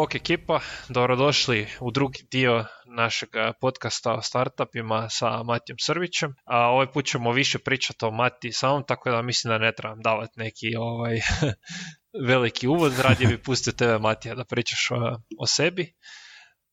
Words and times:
Bok 0.00 0.14
ekipa, 0.14 0.60
dobrodošli 0.88 1.68
u 1.80 1.90
drugi 1.90 2.18
dio 2.30 2.64
našeg 2.86 3.28
podcasta 3.60 4.14
o 4.14 4.22
startupima 4.22 5.08
sa 5.10 5.42
Matijom 5.42 5.78
Srvićem. 5.78 6.34
A 6.44 6.58
ovaj 6.58 6.92
put 6.92 7.06
ćemo 7.06 7.32
više 7.32 7.58
pričati 7.58 8.04
o 8.04 8.10
Mati 8.10 8.52
samom, 8.52 8.84
tako 8.86 9.10
da 9.10 9.22
mislim 9.22 9.50
da 9.50 9.58
ne 9.58 9.72
trebam 9.72 10.00
davati 10.00 10.32
neki 10.36 10.76
ovaj 10.76 11.20
veliki 12.28 12.68
uvod. 12.68 12.98
Radije 12.98 13.28
bi 13.28 13.42
pustio 13.42 13.72
tebe 13.72 13.98
Matija 13.98 14.34
da 14.34 14.44
pričaš 14.44 14.88
o, 15.38 15.46
sebi. 15.46 15.94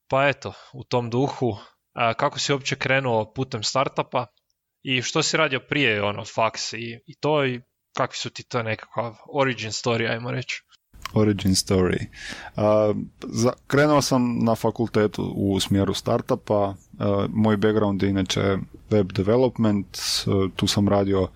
Pa 0.08 0.28
eto, 0.28 0.52
u 0.72 0.84
tom 0.84 1.10
duhu, 1.10 1.56
kako 2.16 2.38
si 2.38 2.52
uopće 2.52 2.76
krenuo 2.76 3.32
putem 3.32 3.62
startupa 3.62 4.26
i 4.82 5.02
što 5.02 5.22
si 5.22 5.36
radio 5.36 5.60
prije 5.60 6.02
ono 6.02 6.24
faks 6.24 6.72
i, 6.72 7.00
i 7.06 7.14
to 7.14 7.46
i 7.46 7.60
kakvi 7.96 8.16
su 8.16 8.30
ti 8.30 8.42
to 8.42 8.62
nekakav 8.62 9.16
origin 9.32 9.70
story, 9.70 10.10
ajmo 10.10 10.30
reći? 10.30 10.62
Origin 11.14 11.52
story. 11.52 12.06
Uh, 12.56 12.62
krenuo 13.66 14.02
sam 14.02 14.38
na 14.44 14.54
fakultetu 14.54 15.32
u 15.36 15.60
smjeru 15.60 15.94
startupa. 15.94 16.74
Moj 17.28 17.56
background 17.56 18.02
je 18.02 18.10
inače 18.10 18.56
web 18.90 19.12
development. 19.12 19.98
Tu 20.56 20.66
sam 20.66 20.88
radio, 20.88 21.28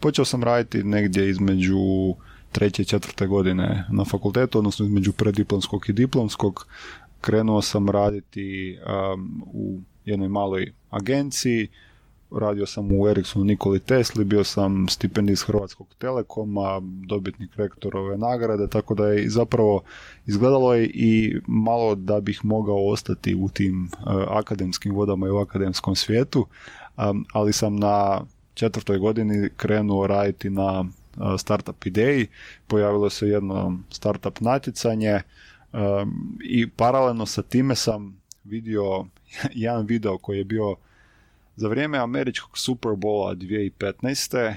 počeo 0.00 0.24
sam 0.24 0.44
raditi 0.44 0.84
negdje 0.84 1.30
između 1.30 1.78
treće 2.52 2.82
i 2.82 2.84
četvrte 2.84 3.26
godine 3.26 3.86
na 3.92 4.04
fakultetu, 4.04 4.58
odnosno 4.58 4.86
između 4.86 5.12
prediplomskog 5.12 5.88
i 5.88 5.92
diplomskog. 5.92 6.66
Krenuo 7.20 7.62
sam 7.62 7.90
raditi 7.90 8.78
u 9.52 9.80
jednoj 10.04 10.28
maloj 10.28 10.72
agenciji 10.90 11.68
radio 12.30 12.66
sam 12.66 12.92
u 12.92 13.08
Ericssonu 13.08 13.44
Nikoli 13.44 13.80
Tesli, 13.80 14.24
bio 14.24 14.44
sam 14.44 14.88
stipendist 14.88 15.46
Hrvatskog 15.46 15.86
telekoma, 15.98 16.80
dobitnik 16.82 17.56
rektorove 17.56 18.18
nagrade, 18.18 18.68
tako 18.68 18.94
da 18.94 19.06
je 19.06 19.30
zapravo 19.30 19.82
izgledalo 20.26 20.74
je 20.74 20.90
i 20.94 21.36
malo 21.46 21.94
da 21.94 22.20
bih 22.20 22.44
mogao 22.44 22.88
ostati 22.88 23.34
u 23.34 23.48
tim 23.48 23.84
uh, 23.92 24.14
akademskim 24.28 24.94
vodama 24.94 25.26
i 25.26 25.30
u 25.30 25.38
akademskom 25.38 25.96
svijetu, 25.96 26.46
ali 27.32 27.52
sam 27.52 27.76
na 27.76 28.20
četvrtoj 28.54 28.98
godini 28.98 29.48
krenuo 29.56 30.06
raditi 30.06 30.50
na 30.50 30.80
uh, 30.80 30.86
startup 31.38 31.86
ideji, 31.86 32.26
pojavilo 32.66 33.10
se 33.10 33.28
jedno 33.28 33.78
startup 33.90 34.40
natjecanje 34.40 35.20
i 36.44 36.70
paralelno 36.70 37.26
sa 37.26 37.42
time 37.42 37.74
sam 37.74 38.16
vidio 38.44 39.04
jedan 39.54 39.86
video 39.86 40.18
koji 40.18 40.38
je 40.38 40.44
bio 40.44 40.76
za 41.56 41.68
vrijeme 41.68 41.98
američkog 41.98 42.58
Superbola 42.58 43.34
2015 43.34 44.36
eh, 44.36 44.56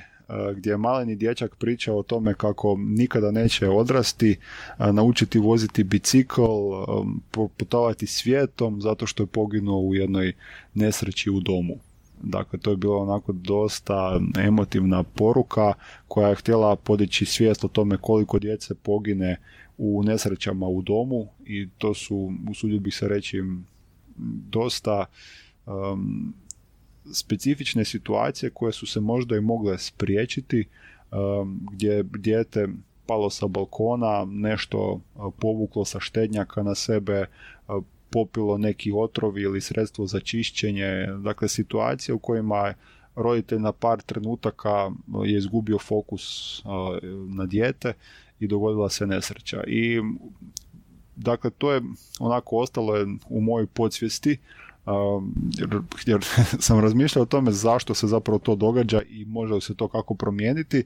gdje 0.55 0.71
je 0.71 0.77
maleni 0.77 1.15
dječak 1.15 1.55
pričao 1.55 1.97
o 1.97 2.03
tome 2.03 2.33
kako 2.33 2.77
nikada 2.79 3.31
neće 3.31 3.69
odrasti, 3.69 4.37
eh, 4.79 4.93
naučiti 4.93 5.39
voziti 5.39 5.83
bicikl, 5.83 6.41
eh, 6.41 7.45
putovati 7.57 8.07
svijetom 8.07 8.81
zato 8.81 9.07
što 9.07 9.23
je 9.23 9.27
poginuo 9.27 9.79
u 9.79 9.95
jednoj 9.95 10.33
nesreći 10.73 11.29
u 11.29 11.39
domu. 11.39 11.75
Dakle, 12.23 12.59
to 12.59 12.71
je 12.71 12.77
bila 12.77 12.97
onako 12.97 13.31
dosta 13.31 14.19
emotivna 14.39 15.03
poruka 15.03 15.73
koja 16.07 16.29
je 16.29 16.35
htjela 16.35 16.75
podići 16.75 17.25
svijest 17.25 17.63
o 17.63 17.67
tome 17.67 17.97
koliko 17.97 18.39
djece 18.39 18.75
pogine 18.75 19.37
u 19.77 20.03
nesrećama 20.03 20.67
u 20.67 20.81
domu 20.81 21.27
i 21.45 21.69
to 21.77 21.93
su, 21.93 22.33
usudio 22.49 22.79
bih 22.79 22.95
se 22.95 23.07
reći, 23.07 23.43
dosta 24.49 25.05
specifične 27.13 27.85
situacije 27.85 28.49
koje 28.49 28.73
su 28.73 28.85
se 28.85 28.99
možda 28.99 29.35
i 29.35 29.41
mogle 29.41 29.77
spriječiti 29.77 30.67
um, 31.11 31.67
gdje 31.71 32.03
dijete 32.03 32.67
palo 33.05 33.29
sa 33.29 33.47
balkona, 33.47 34.25
nešto 34.29 35.01
uh, 35.15 35.33
povuklo 35.39 35.85
sa 35.85 35.99
štednjaka 35.99 36.63
na 36.63 36.75
sebe, 36.75 37.25
uh, 37.67 37.83
popilo 38.09 38.57
neki 38.57 38.91
otrov 38.95 39.37
ili 39.37 39.61
sredstvo 39.61 40.07
za 40.07 40.19
čišćenje, 40.19 41.07
dakle 41.23 41.47
situacije 41.47 42.15
u 42.15 42.19
kojima 42.19 42.73
roditelj 43.15 43.59
na 43.59 43.71
par 43.71 44.01
trenutaka 44.01 44.87
uh, 44.87 44.93
je 45.29 45.37
izgubio 45.37 45.79
fokus 45.79 46.61
na 47.27 47.45
dijete 47.45 47.93
i 48.39 48.47
dogodila 48.47 48.89
se 48.89 49.07
nesreća. 49.07 49.63
I 49.67 50.01
dakle 51.15 51.49
to 51.49 51.71
je 51.71 51.81
onako 52.19 52.57
ostalo 52.57 52.95
je 52.95 53.05
u 53.29 53.41
mojoj 53.41 53.67
podsvijesti 53.67 54.37
jer, 55.57 55.81
jer 56.05 56.25
sam 56.65 56.79
razmišljao 56.79 57.23
o 57.23 57.25
tome 57.25 57.51
zašto 57.51 57.93
se 57.93 58.07
zapravo 58.07 58.39
to 58.39 58.55
događa 58.55 59.01
i 59.09 59.25
može 59.25 59.61
se 59.61 59.75
to 59.75 59.87
kako 59.87 60.13
promijeniti. 60.13 60.83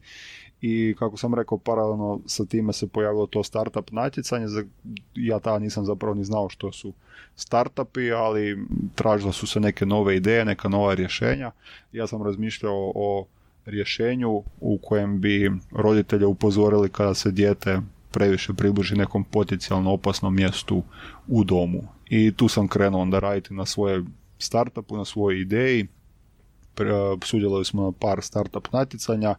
I 0.60 0.94
kako 0.98 1.16
sam 1.16 1.34
rekao 1.34 1.58
paralelno 1.58 2.20
sa 2.26 2.44
time 2.44 2.72
se 2.72 2.88
pojavilo 2.88 3.26
to 3.26 3.44
startup 3.44 3.90
natjecanje 3.90 4.46
ja 5.14 5.38
tada 5.38 5.58
nisam 5.58 5.84
zapravo 5.84 6.14
ni 6.14 6.24
znao 6.24 6.48
što 6.48 6.72
su 6.72 6.92
startupi 7.36 8.12
ali 8.12 8.66
tražile 8.94 9.32
su 9.32 9.46
se 9.46 9.60
neke 9.60 9.86
nove 9.86 10.16
ideje 10.16 10.44
neka 10.44 10.68
nova 10.68 10.94
rješenja. 10.94 11.50
Ja 11.92 12.06
sam 12.06 12.22
razmišljao 12.22 12.92
o 12.94 13.26
rješenju 13.66 14.42
u 14.60 14.78
kojem 14.82 15.20
bi 15.20 15.52
roditelje 15.70 16.26
upozorili 16.26 16.88
kada 16.88 17.14
se 17.14 17.30
dijete 17.30 17.80
previše 18.10 18.52
približi 18.54 18.94
nekom 18.94 19.24
potencijalno 19.24 19.92
opasnom 19.92 20.34
mjestu 20.34 20.82
u 21.28 21.44
domu 21.44 21.93
i 22.08 22.32
tu 22.36 22.48
sam 22.48 22.68
krenuo 22.68 23.00
onda 23.00 23.18
raditi 23.18 23.54
na 23.54 23.66
svoje 23.66 24.04
startupu, 24.38 24.96
na 24.96 25.04
svojoj 25.04 25.40
ideji. 25.40 25.86
Sudjelovali 27.24 27.64
smo 27.64 27.82
na 27.82 27.92
par 27.92 28.22
startup 28.22 28.72
natjecanja, 28.72 29.34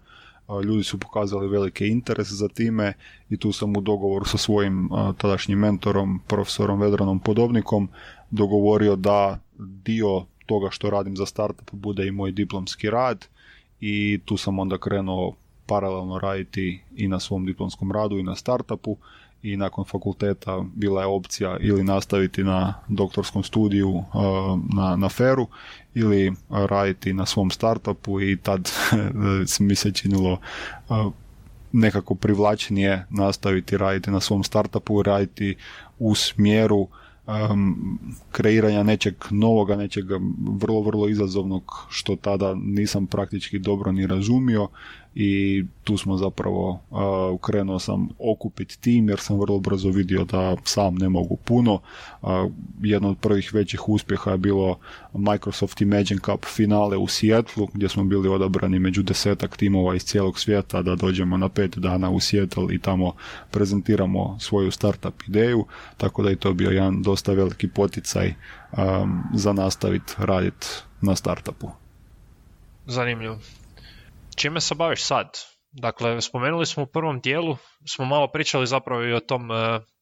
ljudi 0.63 0.83
su 0.83 0.99
pokazali 0.99 1.47
velike 1.47 1.87
interese 1.87 2.35
za 2.35 2.47
time 2.47 2.93
i 3.29 3.37
tu 3.37 3.51
sam 3.51 3.77
u 3.77 3.81
dogovoru 3.81 4.25
sa 4.25 4.37
svojim 4.37 4.89
tadašnjim 5.17 5.59
mentorom, 5.59 6.19
profesorom 6.27 6.79
Vedranom 6.79 7.19
Podobnikom, 7.19 7.89
dogovorio 8.31 8.95
da 8.95 9.39
dio 9.57 10.25
toga 10.45 10.69
što 10.71 10.89
radim 10.89 11.17
za 11.17 11.25
startup 11.25 11.71
bude 11.71 12.07
i 12.07 12.11
moj 12.11 12.31
diplomski 12.31 12.89
rad. 12.89 13.25
I 13.79 14.19
tu 14.25 14.37
sam 14.37 14.59
onda 14.59 14.77
krenuo 14.77 15.35
paralelno 15.65 16.19
raditi 16.19 16.81
i 16.95 17.07
na 17.07 17.19
svom 17.19 17.45
diplomskom 17.45 17.91
radu 17.91 18.17
i 18.17 18.23
na 18.23 18.35
startupu 18.35 18.97
i 19.45 19.57
nakon 19.57 19.85
fakulteta 19.85 20.63
bila 20.75 21.01
je 21.01 21.07
opcija 21.07 21.57
ili 21.59 21.83
nastaviti 21.83 22.43
na 22.43 22.73
doktorskom 22.87 23.43
studiju 23.43 23.89
uh, 23.89 24.03
na, 24.73 24.95
na 24.95 25.09
feru 25.09 25.47
ili 25.93 26.33
raditi 26.49 27.13
na 27.13 27.25
svom 27.25 27.51
startupu 27.51 28.21
i 28.21 28.37
tad 28.37 28.69
mi 29.59 29.75
se 29.75 29.91
činilo 29.91 30.39
uh, 30.89 31.11
nekako 31.71 32.15
privlačenije 32.15 33.05
nastaviti 33.09 33.77
raditi 33.77 34.11
na 34.11 34.19
svom 34.19 34.43
startupu, 34.43 35.03
raditi 35.03 35.55
u 35.99 36.15
smjeru 36.15 36.87
um, 37.27 37.99
kreiranja 38.31 38.83
nečeg 38.83 39.15
novoga, 39.29 39.75
nečeg 39.75 40.05
vrlo, 40.59 40.81
vrlo 40.81 41.09
izazovnog 41.09 41.87
što 41.89 42.15
tada 42.15 42.55
nisam 42.55 43.07
praktički 43.07 43.59
dobro 43.59 43.91
ni 43.91 44.07
razumio 44.07 44.67
i 45.15 45.63
tu 45.83 45.97
smo 45.97 46.17
zapravo 46.17 46.79
uh, 46.89 47.39
krenuo 47.41 47.79
sam 47.79 48.09
okupiti 48.19 48.81
tim 48.81 49.09
jer 49.09 49.19
sam 49.19 49.39
vrlo 49.39 49.59
brzo 49.59 49.89
vidio 49.89 50.23
da 50.23 50.55
sam 50.63 50.95
ne 50.95 51.09
mogu 51.09 51.35
puno. 51.35 51.79
Uh, 52.21 52.29
jedno 52.81 53.09
od 53.09 53.17
prvih 53.17 53.53
većih 53.53 53.89
uspjeha 53.89 54.31
je 54.31 54.37
bilo 54.37 54.77
Microsoft 55.13 55.81
Imagine 55.81 56.19
Cup 56.25 56.45
finale 56.45 56.97
u 56.97 57.07
Seattle 57.07 57.67
gdje 57.73 57.89
smo 57.89 58.03
bili 58.03 58.29
odabrani 58.29 58.79
među 58.79 59.03
desetak 59.03 59.57
timova 59.57 59.95
iz 59.95 60.03
cijelog 60.03 60.39
svijeta 60.39 60.81
da 60.81 60.95
dođemo 60.95 61.37
na 61.37 61.49
pet 61.49 61.77
dana 61.77 62.09
u 62.09 62.19
Seattle 62.19 62.75
i 62.75 62.79
tamo 62.79 63.13
prezentiramo 63.51 64.37
svoju 64.39 64.71
startup 64.71 65.23
ideju, 65.27 65.65
tako 65.97 66.23
da 66.23 66.29
je 66.29 66.35
to 66.35 66.53
bio 66.53 66.69
jedan 66.69 67.01
dosta 67.01 67.33
veliki 67.33 67.67
poticaj 67.67 68.33
um, 68.71 69.23
za 69.33 69.53
nastaviti 69.53 70.13
raditi 70.17 70.67
na 71.01 71.15
startupu. 71.15 71.67
Zanimljivo. 72.85 73.39
Čime 74.35 74.61
se 74.61 74.75
baviš 74.75 75.03
sad? 75.03 75.27
Dakle, 75.71 76.21
spomenuli 76.21 76.65
smo 76.65 76.83
u 76.83 76.87
prvom 76.87 77.19
dijelu, 77.19 77.57
smo 77.87 78.05
malo 78.05 78.27
pričali 78.31 78.67
zapravo 78.67 79.03
i 79.03 79.13
o 79.13 79.19
tom 79.19 79.51
uh, 79.51 79.57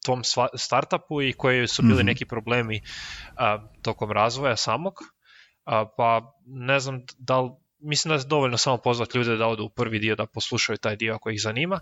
tom 0.05 0.21
startupu 0.55 1.21
i 1.21 1.33
koji 1.33 1.67
su 1.67 1.81
bili 1.81 1.97
mhm. 1.97 2.05
neki 2.05 2.25
problemi 2.25 2.81
uh, 2.81 3.69
tokom 3.81 4.11
razvoja 4.11 4.55
samog, 4.55 4.93
uh, 4.93 5.73
pa 5.97 6.21
ne 6.45 6.79
znam 6.79 7.01
da 7.17 7.41
li, 7.41 7.49
mislim 7.79 8.09
da 8.09 8.15
je 8.15 8.27
dovoljno 8.27 8.57
samo 8.57 8.77
pozvati 8.77 9.17
ljude 9.17 9.35
da 9.35 9.47
odu 9.47 9.63
u 9.63 9.69
prvi 9.69 9.99
dio 9.99 10.15
da 10.15 10.25
poslušaju 10.25 10.77
taj 10.77 10.95
dio 10.95 11.19
koji 11.19 11.33
ih 11.33 11.41
zanima, 11.41 11.79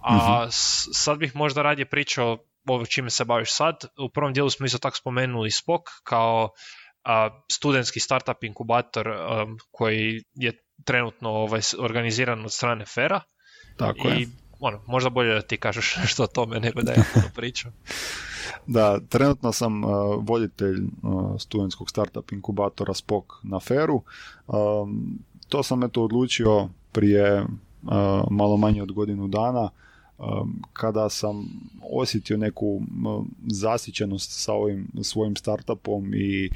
a 0.00 0.14
mhm. 0.14 0.48
sad 0.92 1.18
bih 1.18 1.36
možda 1.36 1.62
radije 1.62 1.88
pričao 1.90 2.38
o 2.68 2.86
čime 2.86 3.10
se 3.10 3.24
baviš 3.24 3.56
sad. 3.56 3.74
U 3.98 4.08
prvom 4.08 4.32
dijelu 4.32 4.50
smo 4.50 4.66
isto 4.66 4.78
tako 4.78 4.96
spomenuli 4.96 5.50
Spok 5.50 5.82
kao 6.04 6.50
studentski 7.52 8.00
startup 8.00 8.44
inkubator 8.44 9.08
um, 9.08 9.58
koji 9.70 10.22
je 10.34 10.61
trenutno 10.84 11.30
ovaj, 11.30 11.60
organiziran 11.78 12.44
od 12.44 12.52
strane 12.52 12.84
Fera. 12.84 13.20
Tako 13.76 14.08
I, 14.08 14.20
je. 14.20 14.28
Ono, 14.60 14.80
možda 14.86 15.10
bolje 15.10 15.34
da 15.34 15.42
ti 15.42 15.56
kažeš 15.56 15.96
što 16.10 16.22
o 16.22 16.26
tome 16.26 16.60
nego 16.60 16.82
da 16.82 16.92
ja 16.92 17.02
puno 17.14 17.26
pričam. 17.34 17.72
da, 18.66 19.00
trenutno 19.00 19.52
sam 19.52 19.84
uh, 19.84 19.90
voditelj 20.18 20.76
uh, 21.02 21.40
studentskog 21.40 21.90
startup 21.90 22.32
inkubatora 22.32 22.94
Spok 22.94 23.32
na 23.42 23.60
Feru. 23.60 24.02
Um, 24.46 25.18
to 25.48 25.62
sam 25.62 25.82
eto 25.82 26.02
odlučio 26.02 26.68
prije 26.92 27.46
malo 28.30 28.56
manje 28.56 28.82
od 28.82 28.92
godinu 28.92 29.28
dana 29.28 29.70
kada 30.72 31.08
sam 31.08 31.48
osjetio 31.92 32.36
neku 32.36 32.82
zasićenost 33.46 34.44
sa 34.44 34.52
ovim 34.52 34.88
svojim 35.02 35.36
startupom 35.36 36.14
i 36.14 36.50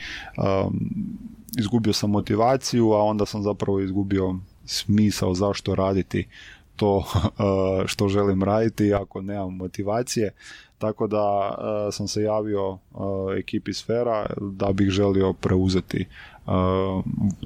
izgubio 1.59 1.93
sam 1.93 2.11
motivaciju, 2.11 2.93
a 2.93 3.03
onda 3.03 3.27
sam 3.27 3.43
zapravo 3.43 3.81
izgubio 3.81 4.35
smisao 4.65 5.35
zašto 5.35 5.75
raditi 5.75 6.27
to 6.77 7.05
što 7.91 8.09
želim 8.09 8.43
raditi 8.43 8.95
ako 8.95 9.23
nemam 9.23 9.57
motivacije. 9.57 10.33
Tako 10.79 11.07
da 11.07 11.55
sam 11.93 12.09
se 12.09 12.23
javio 12.23 12.79
ekipi 13.39 13.73
Sfera 13.73 14.27
da 14.41 14.73
bih 14.73 14.89
želio 14.89 15.33
preuzeti 15.33 16.07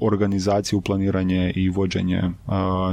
organizaciju, 0.01 0.81
planiranje 0.81 1.53
i 1.55 1.69
vođenje 1.69 2.21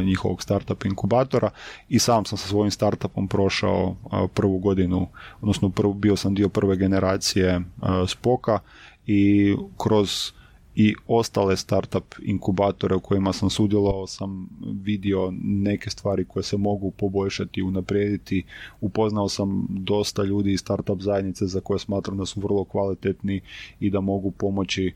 njihovog 0.05 0.43
startup 0.43 0.85
inkubatora 0.85 1.50
i 1.88 1.99
sam 1.99 2.25
sam 2.25 2.38
sa 2.38 2.49
svojim 2.49 2.70
startupom 2.70 3.29
prošao 3.29 3.96
prvu 4.35 4.58
godinu, 4.58 5.06
odnosno 5.40 5.73
bio 5.94 6.17
sam 6.17 6.35
dio 6.35 6.49
prve 6.49 6.76
generacije 6.76 7.61
Spoka 8.06 8.58
i 9.06 9.55
kroz 9.76 10.32
i 10.80 10.94
ostale 11.06 11.56
startup 11.56 12.14
inkubatore 12.22 12.94
u 12.94 13.00
kojima 13.00 13.32
sam 13.32 13.50
sudjelovao 13.50 14.06
sam 14.06 14.48
vidio 14.60 15.32
neke 15.42 15.90
stvari 15.90 16.25
koje 16.25 16.42
se 16.42 16.56
mogu 16.56 16.90
poboljšati 16.90 17.60
i 17.60 17.62
unaprijediti. 17.62 18.44
Upoznao 18.80 19.28
sam 19.28 19.66
dosta 19.70 20.22
ljudi 20.25 20.52
iz 20.52 20.60
startup 20.60 21.00
zajednice 21.00 21.46
za 21.46 21.60
koje 21.60 21.78
smatram 21.78 22.19
da 22.19 22.26
su 22.26 22.40
vrlo 22.40 22.64
kvalitetni 22.64 23.40
i 23.80 23.90
da 23.90 24.00
mogu 24.00 24.30
pomoći 24.30 24.92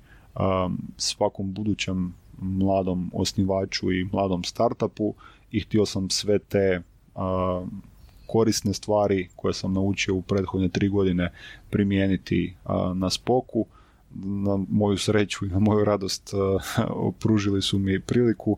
svakom 0.97 1.53
budućem 1.53 2.15
mladom 2.41 3.11
osnivaču 3.15 3.93
i 3.93 4.09
mladom 4.13 4.45
startupu 4.45 5.15
i 5.53 5.61
htio 5.61 5.87
sam 5.87 6.11
sve 6.11 6.39
te 6.39 6.83
korisne 8.27 8.75
stvari 8.75 9.29
koje 9.37 9.55
sam 9.55 9.73
naučio 9.73 10.15
u 10.15 10.23
prethodne 10.23 10.69
tri 10.69 10.89
godine 10.89 11.33
primijeniti 11.71 12.55
na 12.95 13.11
spoku. 13.11 13.67
Na 14.15 14.59
moju 14.71 14.99
sreću 14.99 15.47
i 15.47 15.49
na 15.49 15.59
moju 15.59 15.85
radost 15.85 16.31
pružili 17.19 17.63
su 17.63 17.79
mi 17.79 18.01
priliku 18.01 18.57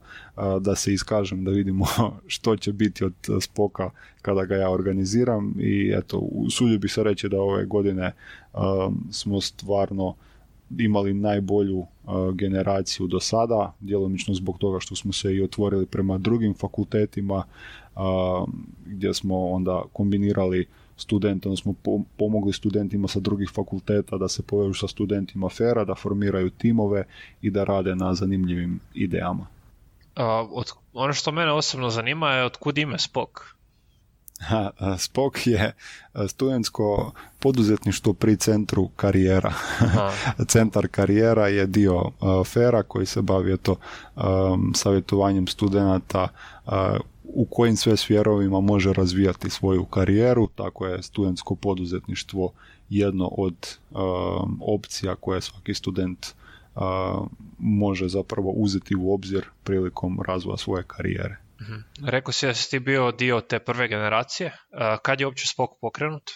da 0.61 0.77
se 0.77 0.93
iskažem, 0.93 1.45
da 1.45 1.51
vidimo 1.51 1.85
što 2.27 2.57
će 2.57 2.73
biti 2.73 3.05
od 3.05 3.15
spoka 3.41 3.91
kada 4.23 4.45
ga 4.45 4.57
ja 4.57 4.71
organiziram. 4.71 5.55
I 5.61 5.93
eto, 5.97 6.19
usudio 6.19 6.79
bih 6.79 6.93
se 6.93 7.03
reći 7.03 7.29
da 7.29 7.41
ove 7.41 7.65
godine 7.65 8.13
smo 9.11 9.41
stvarno 9.41 10.15
imali 10.79 11.15
najbolju 11.15 11.87
generaciju 12.35 13.07
do 13.07 13.21
sada, 13.21 13.73
djelomično 13.81 14.35
zbog 14.35 14.59
toga 14.59 14.81
što 14.81 14.97
smo 14.97 15.13
se 15.13 15.35
i 15.35 15.43
otvorili 15.43 15.87
prema 15.87 16.19
drugim 16.19 16.55
fakultetima 16.55 17.45
gdje 18.87 19.15
smo 19.15 19.49
onda 19.49 19.83
kombinirali 19.93 20.67
studente, 20.97 21.49
odnosno 21.49 21.75
pomogli 22.17 22.53
studentima 22.53 23.09
sa 23.09 23.21
drugih 23.21 23.51
fakulteta 23.55 24.17
da 24.17 24.29
se 24.29 24.43
povežu 24.43 24.75
sa 24.75 24.89
studentima 24.89 25.49
FERA, 25.49 25.85
da 25.85 25.95
formiraju 25.95 26.51
timove 26.51 27.05
i 27.43 27.51
da 27.51 27.65
rade 27.65 27.95
na 27.95 28.15
zanimljivim 28.15 28.81
idejama. 28.95 29.47
od, 30.51 30.73
ono 30.93 31.13
što 31.13 31.33
mene 31.33 31.53
osobno 31.53 31.91
zanima 31.91 32.31
je 32.31 32.45
od 32.45 32.57
kud 32.57 32.79
ime 32.79 32.99
Spok? 32.99 33.55
Spok 34.99 35.47
je 35.47 35.73
studentsko 36.29 37.13
poduzetništvo 37.39 38.13
pri 38.13 38.37
centru 38.37 38.89
karijera. 38.97 39.53
Centar 40.53 40.89
karijera 40.89 41.49
je 41.49 41.67
dio 41.67 42.11
FERA 42.45 42.83
koji 42.83 43.07
se 43.07 43.23
bavi 43.23 43.57
to 43.57 43.77
savjetovanjem 44.75 45.47
studenata 45.47 46.29
u 47.25 47.47
kojim 47.51 47.77
sve 47.77 47.97
svjerovima 47.97 48.61
može 48.61 48.93
razvijati 48.93 49.51
svoju 49.51 49.85
karijeru, 49.85 50.49
tako 50.55 50.87
je 50.87 51.03
studentsko 51.03 51.55
poduzetništvo 51.55 52.53
jedno 52.89 53.27
od 53.27 53.77
opcija 54.61 55.15
koje 55.15 55.41
svaki 55.41 55.75
student 55.75 56.27
može 57.59 58.09
zapravo 58.09 58.51
uzeti 58.51 58.97
u 58.97 59.15
obzir 59.15 59.45
prilikom 59.65 60.21
razvoja 60.27 60.57
svoje 60.57 60.85
karijere. 60.87 61.37
Mhm. 61.61 62.07
Rekao 62.07 62.33
si 62.33 62.47
da 62.47 62.55
si 62.55 62.71
ti 62.71 62.79
bio 62.79 63.13
dio 63.13 63.41
te 63.41 63.59
prve 63.59 63.89
generacije. 63.89 64.57
Kad 65.03 65.21
je 65.21 65.27
uopće 65.27 65.49
Spok 65.49 65.71
pokrenut? 65.81 66.31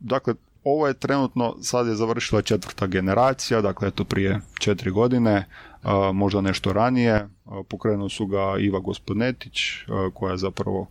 Dakle, 0.00 0.34
ovo 0.64 0.86
je 0.88 0.94
trenutno, 0.94 1.56
sad 1.62 1.86
je 1.86 1.94
završila 1.94 2.42
četvrta 2.42 2.86
generacija, 2.86 3.60
dakle 3.60 3.88
eto 3.88 4.04
prije 4.04 4.40
četiri 4.60 4.90
godine, 4.90 5.48
možda 6.12 6.40
nešto 6.40 6.72
ranije. 6.72 7.28
Pokrenuo 7.68 8.08
su 8.08 8.26
ga 8.26 8.58
Iva 8.58 8.78
Gospodnetić, 8.78 9.60
koja 10.14 10.30
je 10.30 10.38
zapravo 10.38 10.86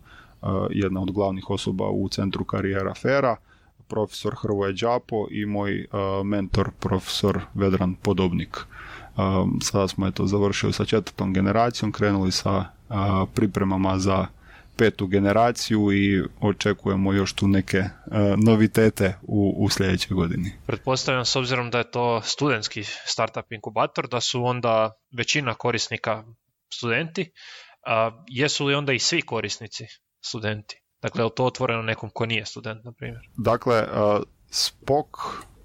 jedna 0.69 1.01
od 1.01 1.11
glavnih 1.11 1.49
osoba 1.49 1.89
u 1.89 2.09
centru 2.09 2.43
karijera 2.43 2.93
Fera, 2.93 3.35
profesor 3.87 4.35
Hrvoje 4.41 4.73
Đapo 4.73 5.27
i 5.31 5.45
moj 5.45 5.85
mentor 6.23 6.71
profesor 6.79 7.39
Vedran 7.53 7.95
Podobnik. 7.95 8.57
Sada 9.61 9.87
smo 9.87 10.07
eto 10.07 10.27
završili 10.27 10.73
sa 10.73 10.85
četvrtom 10.85 11.33
generacijom, 11.33 11.91
krenuli 11.91 12.31
sa 12.31 12.65
pripremama 13.33 13.99
za 13.99 14.25
petu 14.81 15.07
generaciju 15.07 15.91
i 15.91 16.23
očekujemo 16.39 17.13
još 17.13 17.33
tu 17.33 17.47
neke 17.47 17.83
novitete 18.45 19.17
u, 19.21 19.55
u 19.57 19.69
sljedećoj 19.69 20.15
godini. 20.15 20.51
Pretpostavljam 20.67 21.25
s 21.25 21.35
obzirom 21.35 21.69
da 21.69 21.77
je 21.77 21.91
to 21.91 22.21
studentski 22.21 22.83
startup 23.05 23.51
inkubator, 23.51 24.07
da 24.07 24.21
su 24.21 24.43
onda 24.43 24.93
većina 25.17 25.53
korisnika 25.53 26.23
studenti, 26.73 27.31
a 27.85 28.23
jesu 28.27 28.65
li 28.65 28.75
onda 28.75 28.93
i 28.93 28.99
svi 28.99 29.21
korisnici 29.21 29.85
studenti? 30.25 30.81
Dakle, 31.01 31.21
je 31.21 31.25
li 31.25 31.31
to 31.35 31.45
otvoreno 31.45 31.81
nekom 31.81 32.09
ko 32.13 32.25
nije 32.25 32.45
student, 32.45 32.83
na 32.83 32.91
primjer? 32.91 33.21
Dakle, 33.37 33.87
spok, 34.49 35.17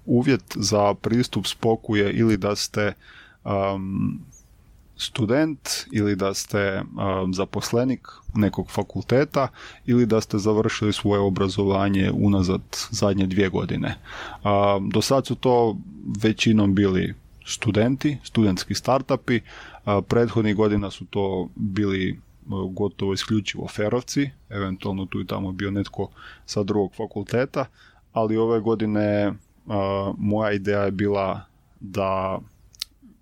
uvjet 0.05 0.43
za 0.55 0.93
pristup 0.93 1.45
spoku 1.45 1.95
je 1.95 2.11
ili 2.13 2.37
da 2.37 2.55
ste 2.55 2.93
um, 3.43 4.25
student 4.97 5.69
ili 5.91 6.15
da 6.15 6.33
ste 6.33 6.81
um, 6.81 7.33
zaposlenik 7.33 8.07
nekog 8.35 8.71
fakulteta 8.71 9.47
ili 9.85 10.05
da 10.05 10.21
ste 10.21 10.37
završili 10.37 10.93
svoje 10.93 11.19
obrazovanje 11.19 12.11
unazad 12.13 12.61
zadnje 12.89 13.27
dvije 13.27 13.49
godine. 13.49 13.95
Um, 14.43 14.89
do 14.89 15.01
sad 15.01 15.25
su 15.25 15.35
to 15.35 15.77
većinom 16.21 16.75
bili 16.75 17.13
studenti, 17.45 18.17
studentski 18.23 18.73
startupi, 18.73 19.39
uh, 19.39 20.03
prethodnih 20.07 20.55
godina 20.55 20.91
su 20.91 21.05
to 21.05 21.49
bili 21.55 22.19
gotovo 22.71 23.13
isključivo 23.13 23.67
ferovci, 23.67 24.29
eventualno 24.49 25.05
tu 25.05 25.21
i 25.21 25.27
tamo 25.27 25.51
bio 25.51 25.71
netko 25.71 26.09
sa 26.45 26.63
drugog 26.63 26.95
fakulteta, 26.95 27.65
ali 28.13 28.37
ove 28.37 28.59
godine 28.59 29.33
moja 30.17 30.51
ideja 30.51 30.81
je 30.81 30.91
bila 30.91 31.41
da 31.79 32.39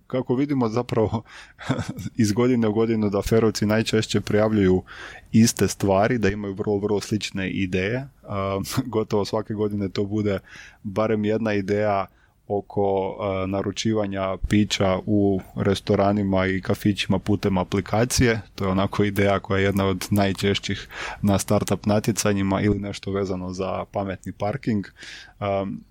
kako 0.07 0.35
vidimo 0.35 0.69
zapravo 0.69 1.23
iz 2.23 2.31
godine 2.31 2.67
u 2.67 2.73
godinu 2.73 3.09
da 3.09 3.21
ferovci 3.21 3.65
najčešće 3.65 4.21
prijavljuju 4.21 4.83
iste 5.31 5.67
stvari, 5.67 6.17
da 6.17 6.29
imaju 6.29 6.53
vrlo, 6.53 6.77
vrlo 6.77 7.01
slične 7.01 7.49
ideje. 7.49 8.07
gotovo 8.95 9.25
svake 9.25 9.53
godine 9.53 9.89
to 9.89 10.03
bude 10.03 10.39
barem 10.83 11.25
jedna 11.25 11.53
ideja 11.53 12.05
oko 12.47 13.15
e, 13.19 13.47
naručivanja 13.47 14.37
pića 14.49 14.99
u 15.05 15.39
restoranima 15.55 16.45
i 16.45 16.61
kafićima 16.61 17.19
putem 17.19 17.57
aplikacije. 17.57 18.41
To 18.55 18.65
je 18.65 18.71
onako 18.71 19.03
ideja 19.03 19.39
koja 19.39 19.59
je 19.59 19.63
jedna 19.63 19.85
od 19.85 20.07
najčešćih 20.11 20.87
na 21.21 21.39
startup 21.39 21.85
natjecanjima 21.85 22.61
ili 22.61 22.79
nešto 22.79 23.11
vezano 23.11 23.53
za 23.53 23.85
pametni 23.91 24.31
parking. 24.31 24.85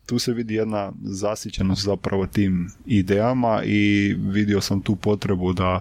tu 0.06 0.18
se 0.18 0.32
vidi 0.32 0.54
jedna 0.54 0.92
zasićenost 1.02 1.84
zapravo 1.84 2.26
tim 2.26 2.70
idejama 2.86 3.62
i 3.64 4.14
vidio 4.18 4.60
sam 4.60 4.80
tu 4.80 4.96
potrebu 4.96 5.52
da 5.52 5.80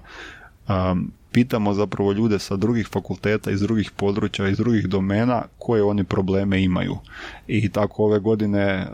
pitamo 1.31 1.73
zapravo 1.73 2.11
ljude 2.11 2.39
sa 2.39 2.55
drugih 2.55 2.87
fakulteta, 2.87 3.51
iz 3.51 3.61
drugih 3.61 3.91
područja, 3.91 4.47
iz 4.47 4.57
drugih 4.57 4.87
domena 4.87 5.43
koje 5.57 5.83
oni 5.83 6.03
probleme 6.03 6.63
imaju. 6.63 6.97
I 7.47 7.69
tako 7.69 8.03
ove 8.03 8.19
godine 8.19 8.87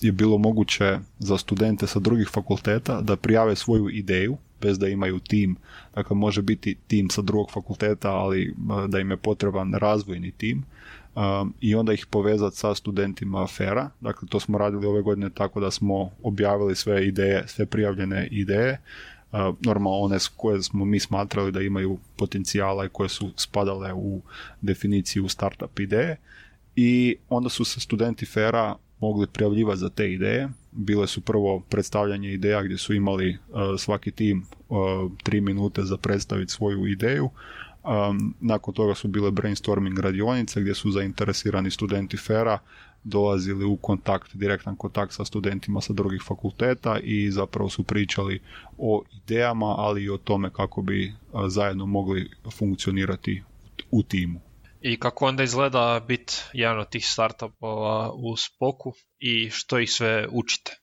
je 0.00 0.12
bilo 0.12 0.38
moguće 0.38 0.98
za 1.18 1.38
studente 1.38 1.86
sa 1.86 1.98
drugih 1.98 2.28
fakulteta 2.28 3.00
da 3.00 3.16
prijave 3.16 3.56
svoju 3.56 3.88
ideju 3.90 4.36
bez 4.60 4.78
da 4.78 4.88
imaju 4.88 5.18
tim, 5.18 5.56
dakle 5.94 6.16
može 6.16 6.42
biti 6.42 6.76
tim 6.86 7.10
sa 7.10 7.22
drugog 7.22 7.50
fakulteta, 7.50 8.10
ali 8.10 8.54
da 8.88 8.98
im 8.98 9.10
je 9.10 9.16
potreban 9.16 9.74
razvojni 9.74 10.30
tim 10.30 10.64
um, 11.14 11.54
i 11.60 11.74
onda 11.74 11.92
ih 11.92 12.06
povezati 12.06 12.56
sa 12.56 12.74
studentima 12.74 13.46
FERA. 13.46 13.90
Dakle, 14.00 14.28
to 14.28 14.40
smo 14.40 14.58
radili 14.58 14.86
ove 14.86 15.02
godine 15.02 15.30
tako 15.30 15.60
da 15.60 15.70
smo 15.70 16.10
objavili 16.22 16.76
sve 16.76 17.06
ideje, 17.06 17.48
sve 17.48 17.66
prijavljene 17.66 18.28
ideje, 18.30 18.80
uh, 19.32 19.38
normalno 19.60 19.98
one 19.98 20.18
koje 20.36 20.62
smo 20.62 20.84
mi 20.84 21.00
smatrali 21.00 21.52
da 21.52 21.60
imaju 21.60 21.98
potencijala 22.16 22.84
i 22.84 22.88
koje 22.88 23.08
su 23.08 23.30
spadale 23.36 23.92
u 23.92 24.20
definiciju 24.60 25.28
startup 25.28 25.78
ideje. 25.78 26.16
I 26.76 27.16
onda 27.28 27.48
su 27.48 27.64
se 27.64 27.80
studenti 27.80 28.26
FERA 28.26 28.76
mogli 29.00 29.26
prijavljivati 29.26 29.80
za 29.80 29.88
te 29.88 30.12
ideje 30.12 30.48
bile 30.72 31.06
su 31.06 31.20
prvo 31.20 31.60
predstavljanje 31.60 32.32
ideja 32.32 32.62
gdje 32.62 32.78
su 32.78 32.94
imali 32.94 33.38
svaki 33.78 34.10
tim 34.10 34.46
tri 35.22 35.40
minute 35.40 35.82
za 35.82 35.96
predstaviti 35.96 36.52
svoju 36.52 36.86
ideju. 36.86 37.30
nakon 38.40 38.74
toga 38.74 38.94
su 38.94 39.08
bile 39.08 39.30
brainstorming 39.30 39.98
radionice 39.98 40.60
gdje 40.60 40.74
su 40.74 40.90
zainteresirani 40.90 41.70
studenti 41.70 42.16
FERA 42.16 42.58
dolazili 43.04 43.64
u 43.64 43.76
kontakt, 43.76 44.36
direktan 44.36 44.76
kontakt 44.76 45.12
sa 45.12 45.24
studentima 45.24 45.80
sa 45.80 45.92
drugih 45.92 46.22
fakulteta 46.26 46.98
i 46.98 47.30
zapravo 47.30 47.68
su 47.68 47.82
pričali 47.82 48.40
o 48.78 49.02
idejama, 49.16 49.66
ali 49.66 50.02
i 50.02 50.10
o 50.10 50.18
tome 50.18 50.50
kako 50.50 50.82
bi 50.82 51.14
zajedno 51.48 51.86
mogli 51.86 52.30
funkcionirati 52.58 53.42
u 53.90 54.02
timu. 54.02 54.40
I 54.80 54.96
kako 55.00 55.26
onda 55.26 55.42
izgleda 55.42 56.00
biti 56.08 56.34
jedan 56.52 56.78
od 56.78 56.88
tih 56.88 57.06
startupova 57.06 58.12
u 58.12 58.36
Spoku 58.36 58.92
i 59.18 59.50
što 59.50 59.78
ih 59.78 59.90
sve 59.90 60.26
učite? 60.30 60.76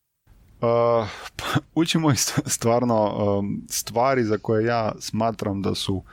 Uh, 0.62 1.08
učimo 1.76 2.16
stvarno 2.46 3.16
um, 3.38 3.62
stvari 3.70 4.24
za 4.24 4.38
koje 4.38 4.66
ja 4.66 4.92
smatram 5.00 5.62
da 5.62 5.76
su 5.76 6.04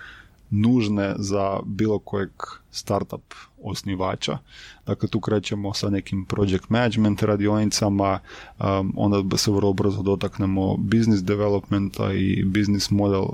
nužne 0.51 1.15
za 1.19 1.61
bilo 1.65 1.99
kojeg 1.99 2.31
startup 2.71 3.35
osnivača. 3.63 4.39
Dakle, 4.87 5.09
tu 5.09 5.21
krećemo 5.21 5.75
sa 5.75 5.91
nekim 5.91 6.25
project 6.25 6.69
management 6.69 7.23
radionicama, 7.23 8.19
um, 8.59 8.95
onda 8.97 9.37
se 9.37 9.51
vrlo 9.51 9.73
brzo 9.73 10.03
dotaknemo 10.03 10.77
business 10.77 11.23
developmenta 11.23 12.13
i 12.13 12.45
business 12.45 12.91
model, 12.91 13.25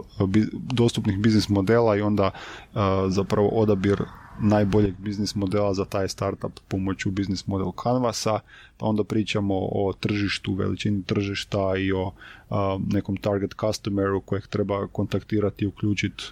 dostupnih 0.53 1.19
business 1.19 1.49
modela 1.49 1.97
i 1.97 2.01
onda 2.01 2.31
uh, 2.75 2.81
zapravo 3.09 3.49
odabir 3.49 4.05
najboljeg 4.39 4.95
biznis 4.99 5.35
modela 5.35 5.75
za 5.75 5.85
taj 5.85 6.09
startup 6.09 6.61
pomoću 6.69 7.11
biznis 7.11 7.47
model 7.47 7.73
Canvasa, 7.83 8.41
pa 8.79 8.87
onda 8.87 9.05
pričamo 9.05 9.55
o 9.55 9.93
tržištu, 10.01 10.55
veličini 10.55 11.03
tržišta 11.03 11.77
i 11.77 11.93
o 11.93 12.13
nekom 12.87 13.17
target 13.17 13.55
customeru 13.61 14.21
kojeg 14.21 14.47
treba 14.47 14.87
kontaktirati 14.87 15.65
i 15.65 15.69
uključiti 15.69 16.25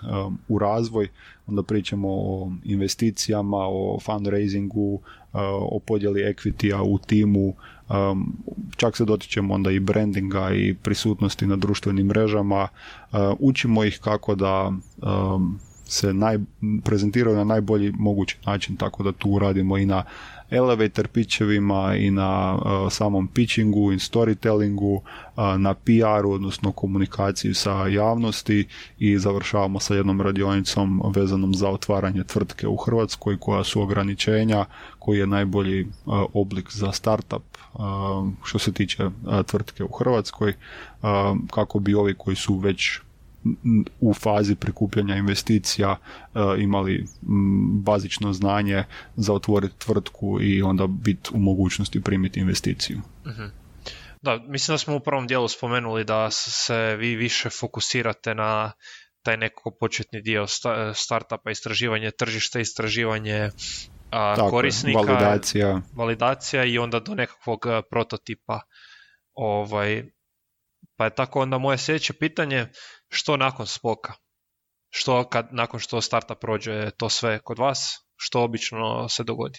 u 0.48 0.58
razvoj, 0.58 1.08
onda 1.46 1.62
pričamo 1.62 2.08
o 2.10 2.52
investicijama, 2.64 3.58
o 3.58 3.98
fundraisingu, 4.02 5.00
o 5.60 5.80
podjeli 5.86 6.20
equity 6.20 6.82
u 6.84 6.98
timu, 6.98 7.54
čak 8.76 8.96
se 8.96 9.04
dotičemo 9.04 9.54
onda 9.54 9.70
i 9.70 9.80
brandinga 9.80 10.50
i 10.54 10.74
prisutnosti 10.74 11.46
na 11.46 11.56
društvenim 11.56 12.06
mrežama, 12.06 12.68
učimo 13.38 13.84
ih 13.84 14.00
kako 14.02 14.34
da 14.34 14.72
se 15.88 16.14
naj, 16.14 16.38
prezentiraju 16.84 17.36
na 17.36 17.44
najbolji 17.44 17.92
mogući 17.98 18.36
način, 18.46 18.76
tako 18.76 19.02
da 19.02 19.12
tu 19.12 19.38
radimo 19.38 19.78
i 19.78 19.86
na 19.86 20.04
elevator 20.50 21.08
pitchevima 21.08 21.96
i 21.96 22.10
na 22.10 22.54
uh, 22.54 22.92
samom 22.92 23.28
pitchingu 23.28 23.92
i 23.92 23.96
storytellingu, 23.96 25.00
uh, 25.00 25.02
na 25.58 25.74
PR-u, 25.74 26.32
odnosno 26.32 26.72
komunikaciji 26.72 27.54
sa 27.54 27.86
javnosti 27.86 28.66
i 28.98 29.18
završavamo 29.18 29.80
sa 29.80 29.94
jednom 29.94 30.20
radionicom 30.20 31.02
vezanom 31.14 31.54
za 31.54 31.68
otvaranje 31.68 32.24
tvrtke 32.24 32.68
u 32.68 32.76
Hrvatskoj 32.76 33.36
koja 33.40 33.64
su 33.64 33.82
ograničenja, 33.82 34.64
koji 34.98 35.18
je 35.18 35.26
najbolji 35.26 35.82
uh, 35.82 36.24
oblik 36.32 36.72
za 36.72 36.92
startup 36.92 37.58
što 38.44 38.58
se 38.58 38.72
tiče 38.72 39.10
tvrtke 39.46 39.84
u 39.84 39.92
Hrvatskoj, 39.92 40.54
kako 41.50 41.78
bi 41.78 41.94
ovi 41.94 42.14
koji 42.14 42.36
su 42.36 42.54
već 42.58 43.00
u 44.00 44.14
fazi 44.14 44.54
prikupljanja 44.54 45.16
investicija 45.16 45.96
e, 45.96 46.40
imali 46.58 47.04
bazično 47.82 48.32
znanje 48.32 48.84
za 49.16 49.32
otvoriti 49.32 49.78
tvrtku 49.78 50.38
i 50.42 50.62
onda 50.62 50.86
biti 50.86 51.30
u 51.34 51.38
mogućnosti 51.38 52.02
primiti 52.02 52.40
investiciju. 52.40 53.00
Mhm. 53.26 53.44
Da, 54.22 54.38
mislim 54.48 54.74
da 54.74 54.78
smo 54.78 54.96
u 54.96 55.00
prvom 55.00 55.26
dijelu 55.26 55.48
spomenuli 55.48 56.04
da 56.04 56.30
se 56.30 56.96
vi 56.96 57.16
više 57.16 57.50
fokusirate 57.50 58.34
na 58.34 58.72
taj 59.22 59.36
neko 59.36 59.76
početni 59.80 60.22
dio 60.22 60.46
startupa, 60.94 61.50
istraživanje 61.50 62.10
tržišta, 62.10 62.60
istraživanje 62.60 63.50
a, 64.10 64.50
korisnika, 64.50 64.98
validacija. 64.98 65.80
validacija 65.96 66.64
i 66.64 66.78
onda 66.78 67.00
do 67.00 67.14
nekakvog 67.14 67.66
prototipa. 67.90 68.60
Ovaj, 69.34 70.04
pa 70.98 71.04
je 71.04 71.14
tako 71.14 71.40
onda 71.40 71.58
moje 71.58 71.78
sljedeće 71.78 72.12
pitanje, 72.12 72.66
što 73.08 73.36
nakon 73.36 73.66
spoka? 73.66 74.12
Što 74.90 75.24
kad, 75.24 75.48
nakon 75.52 75.80
što 75.80 76.00
starta 76.00 76.34
prođe 76.34 76.90
to 76.90 77.08
sve 77.08 77.38
kod 77.38 77.58
vas? 77.58 78.04
Što 78.16 78.42
obično 78.42 79.08
se 79.08 79.24
dogodi? 79.24 79.58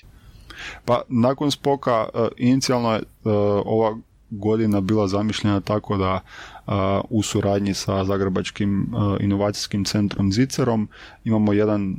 Pa 0.86 1.02
nakon 1.08 1.52
spoka 1.52 2.10
uh, 2.14 2.28
inicijalno 2.38 2.94
je 2.94 3.00
uh, 3.00 3.34
ova 3.66 3.98
godina 4.30 4.82
bila 4.82 5.08
zamišljena 5.08 5.62
tako 5.62 5.98
da 5.98 6.14
uh, 6.14 6.74
u 7.10 7.24
suradnji 7.24 7.74
sa 7.74 8.06
Zagrebačkim 8.06 8.94
inovacijskim 9.20 9.86
centrom 9.86 10.32
Zicerom 10.32 10.90
imamo 11.24 11.54
jedan 11.54 11.96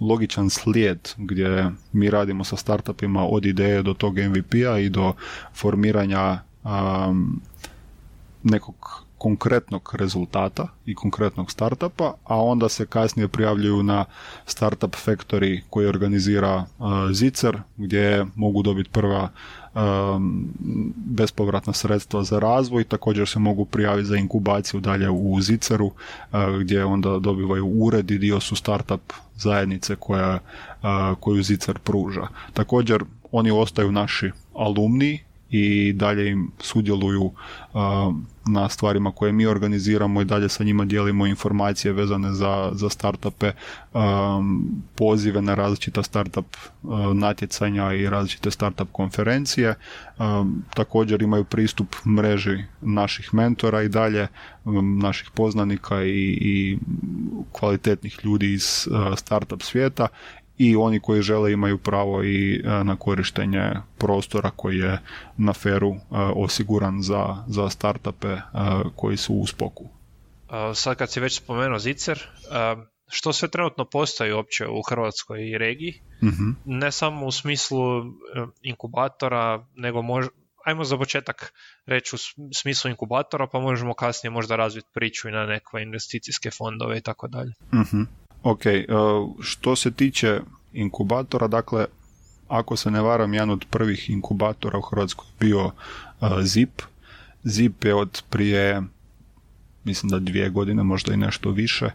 logičan 0.00 0.50
slijed 0.50 1.08
gdje 1.16 1.70
mi 1.92 2.10
radimo 2.10 2.44
sa 2.44 2.56
startupima 2.56 3.26
od 3.26 3.44
ideje 3.46 3.82
do 3.82 3.94
tog 3.94 4.18
MVP-a 4.18 4.78
i 4.78 4.88
do 4.88 5.12
formiranja 5.54 6.40
nekog 8.42 9.04
konkretnog 9.22 9.94
rezultata 9.98 10.68
i 10.86 10.94
konkretnog 10.94 11.50
startupa, 11.50 12.14
a 12.24 12.42
onda 12.42 12.68
se 12.68 12.86
kasnije 12.86 13.28
prijavljuju 13.28 13.82
na 13.82 14.04
Startup 14.46 14.96
Factory 15.06 15.60
koji 15.70 15.86
organizira 15.86 16.56
uh, 16.56 16.88
Zicer, 17.12 17.58
gdje 17.76 18.26
mogu 18.34 18.62
dobiti 18.62 18.90
prva 18.90 19.28
um, 19.74 20.52
bespovratna 20.96 21.72
sredstva 21.72 22.22
za 22.22 22.38
razvoj, 22.38 22.84
također 22.84 23.28
se 23.28 23.38
mogu 23.38 23.64
prijaviti 23.64 24.08
za 24.08 24.16
inkubaciju 24.16 24.80
dalje 24.80 25.10
u 25.10 25.40
Ziceru, 25.40 25.86
uh, 25.86 25.92
gdje 26.60 26.84
onda 26.84 27.18
dobivaju 27.18 27.66
ured 27.66 28.10
i 28.10 28.18
dio 28.18 28.40
su 28.40 28.56
startup 28.56 29.12
zajednice 29.36 29.96
koja, 29.96 30.38
uh, 30.82 31.18
koju 31.20 31.42
Zicer 31.42 31.78
pruža. 31.78 32.26
Također 32.52 33.04
oni 33.32 33.50
ostaju 33.50 33.92
naši 33.92 34.30
alumni 34.54 35.20
i 35.52 35.92
dalje 35.92 36.30
im 36.30 36.50
sudjeluju 36.58 37.30
na 38.46 38.68
stvarima 38.68 39.12
koje 39.12 39.32
mi 39.32 39.46
organiziramo 39.46 40.20
i 40.22 40.24
dalje 40.24 40.48
sa 40.48 40.64
njima 40.64 40.84
dijelimo 40.84 41.26
informacije 41.26 41.92
vezane 41.92 42.32
za, 42.32 42.70
za 42.74 42.88
startupe, 42.88 43.52
pozive 44.94 45.42
na 45.42 45.54
različita 45.54 46.02
startup 46.02 46.56
natjecanja 47.14 47.92
i 47.92 48.10
različite 48.10 48.50
startup 48.50 48.88
konferencije. 48.92 49.74
Također 50.74 51.22
imaju 51.22 51.44
pristup 51.44 51.94
mreži 52.06 52.64
naših 52.80 53.34
mentora 53.34 53.82
i 53.82 53.88
dalje, 53.88 54.28
naših 55.02 55.30
poznanika 55.34 56.04
i, 56.04 56.38
i 56.40 56.78
kvalitetnih 57.52 58.18
ljudi 58.24 58.52
iz 58.52 58.88
startup 59.16 59.62
svijeta 59.62 60.08
i 60.62 60.76
oni 60.76 61.00
koji 61.00 61.22
žele 61.22 61.52
imaju 61.52 61.78
pravo 61.78 62.24
i 62.24 62.62
e, 62.64 62.84
na 62.84 62.96
korištenje 62.96 63.70
prostora 63.98 64.50
koji 64.50 64.78
je 64.78 64.98
na 65.36 65.52
feru 65.52 65.90
e, 65.90 65.98
osiguran 66.16 67.02
za, 67.02 67.44
za 67.46 67.70
startupe 67.70 68.28
e, 68.28 68.40
koji 68.96 69.16
su 69.16 69.34
u 69.34 69.46
spoku. 69.46 69.88
Sad 70.74 70.96
kad 70.96 71.10
si 71.10 71.20
već 71.20 71.36
spomenuo 71.36 71.78
Zicer, 71.78 72.18
što 73.08 73.32
sve 73.32 73.48
trenutno 73.48 73.84
postoji 73.84 74.32
uopće 74.32 74.66
u 74.66 74.82
Hrvatskoj 74.88 75.58
regiji, 75.58 76.00
mhm. 76.22 76.50
ne 76.64 76.92
samo 76.92 77.26
u 77.26 77.32
smislu 77.32 77.78
inkubatora, 78.62 79.66
nego 79.76 80.02
mož, 80.02 80.26
ajmo 80.64 80.84
za 80.84 80.98
početak 80.98 81.52
reći 81.86 82.16
u 82.16 82.18
smislu 82.54 82.90
inkubatora, 82.90 83.46
pa 83.52 83.60
možemo 83.60 83.94
kasnije 83.94 84.30
možda 84.30 84.56
razviti 84.56 84.88
priču 84.94 85.28
i 85.28 85.32
na 85.32 85.46
neke 85.46 85.82
investicijske 85.82 86.50
fondove 86.50 86.98
i 86.98 87.00
tako 87.00 87.28
dalje. 87.28 87.52
Ok, 88.42 88.66
e, 88.66 88.86
što 89.40 89.76
se 89.76 89.90
tiče 89.90 90.40
inkubatora, 90.72 91.48
dakle, 91.48 91.86
ako 92.48 92.76
se 92.76 92.90
ne 92.90 93.00
varam, 93.00 93.34
jedan 93.34 93.50
od 93.50 93.64
prvih 93.70 94.10
inkubatora 94.10 94.78
u 94.78 94.82
Hrvatskoj 94.82 95.26
bio 95.40 95.70
e, 95.70 96.26
ZIP. 96.42 96.82
ZIP 97.44 97.84
je 97.84 97.94
od 97.94 98.22
prije, 98.30 98.82
mislim 99.84 100.10
da 100.10 100.18
dvije 100.18 100.50
godine, 100.50 100.82
možda 100.82 101.14
i 101.14 101.16
nešto 101.16 101.50
više, 101.50 101.86
e, 101.86 101.92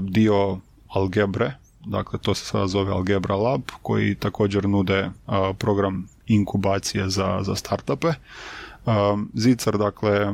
dio 0.00 0.58
Algebre, 0.88 1.54
dakle 1.86 2.18
to 2.18 2.34
se 2.34 2.44
sada 2.44 2.66
zove 2.66 2.92
Algebra 2.92 3.36
Lab, 3.36 3.62
koji 3.82 4.14
također 4.14 4.68
nude 4.68 5.10
program 5.58 6.08
inkubacije 6.26 7.08
za, 7.08 7.38
za 7.42 7.56
startupe. 7.56 8.08
Zicar, 9.34 9.78
dakle, 9.78 10.32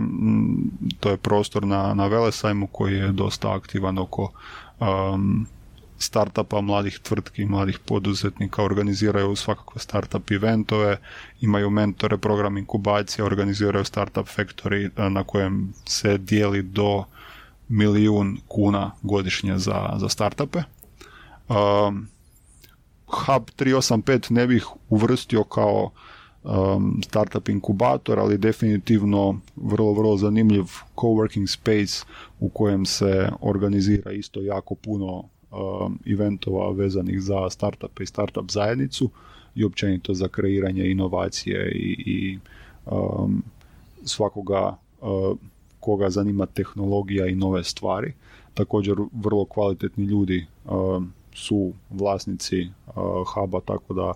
to 1.00 1.10
je 1.10 1.16
prostor 1.16 1.66
na, 1.66 1.94
na 1.94 2.06
Velesajmu 2.06 2.66
koji 2.66 2.94
je 2.94 3.12
dosta 3.12 3.54
aktivan 3.54 3.98
oko 3.98 4.32
um, 4.80 5.46
startupa, 5.98 6.60
mladih 6.60 6.98
tvrtki, 6.98 7.44
mladih 7.44 7.78
poduzetnika, 7.78 8.62
organiziraju 8.62 9.36
svakakve 9.36 9.80
startup 9.80 10.30
eventove, 10.30 10.96
imaju 11.40 11.70
mentore, 11.70 12.18
program 12.18 12.58
inkubacije, 12.58 13.24
organiziraju 13.24 13.84
startup 13.84 14.26
factory 14.26 14.90
eh, 14.96 15.10
na 15.10 15.24
kojem 15.24 15.72
se 15.84 16.18
dijeli 16.18 16.62
do 16.62 17.04
milijun 17.68 18.38
kuna 18.48 18.90
godišnje 19.02 19.58
za, 19.58 19.94
za 19.96 20.08
startupe. 20.08 20.62
Um, 21.48 22.08
Hub 23.06 23.42
385 23.58 24.30
ne 24.30 24.46
bih 24.46 24.66
uvrstio 24.88 25.44
kao 25.44 25.90
um, 26.44 27.00
startup 27.02 27.48
inkubator, 27.48 28.18
ali 28.18 28.38
definitivno 28.38 29.40
vrlo, 29.56 29.92
vrlo 29.92 30.16
zanimljiv 30.16 30.64
coworking 30.96 31.46
space 31.46 32.04
u 32.40 32.48
kojem 32.48 32.86
se 32.86 33.30
organizira 33.40 34.12
isto 34.12 34.40
jako 34.40 34.74
puno 34.74 35.24
um, 35.50 35.98
eventova 36.06 36.70
vezanih 36.72 37.22
za 37.22 37.50
startup 37.50 38.00
i 38.00 38.06
startup 38.06 38.50
zajednicu 38.50 39.10
i 39.54 39.64
općenito 39.64 40.14
za 40.14 40.28
kreiranje 40.28 40.90
inovacije 40.90 41.72
i, 41.72 42.02
i 42.06 42.38
um, 42.86 43.42
svakoga 44.04 44.76
uh, 45.00 45.36
koga 45.80 46.10
zanima 46.10 46.46
tehnologija 46.46 47.26
i 47.26 47.34
nove 47.34 47.64
stvari. 47.64 48.12
Također 48.54 48.96
vrlo 49.12 49.44
kvalitetni 49.44 50.04
ljudi 50.04 50.46
um, 50.64 51.12
su 51.34 51.72
vlasnici 51.90 52.70
uh, 52.86 52.94
huba, 53.34 53.60
tako 53.60 53.94
da 53.94 54.12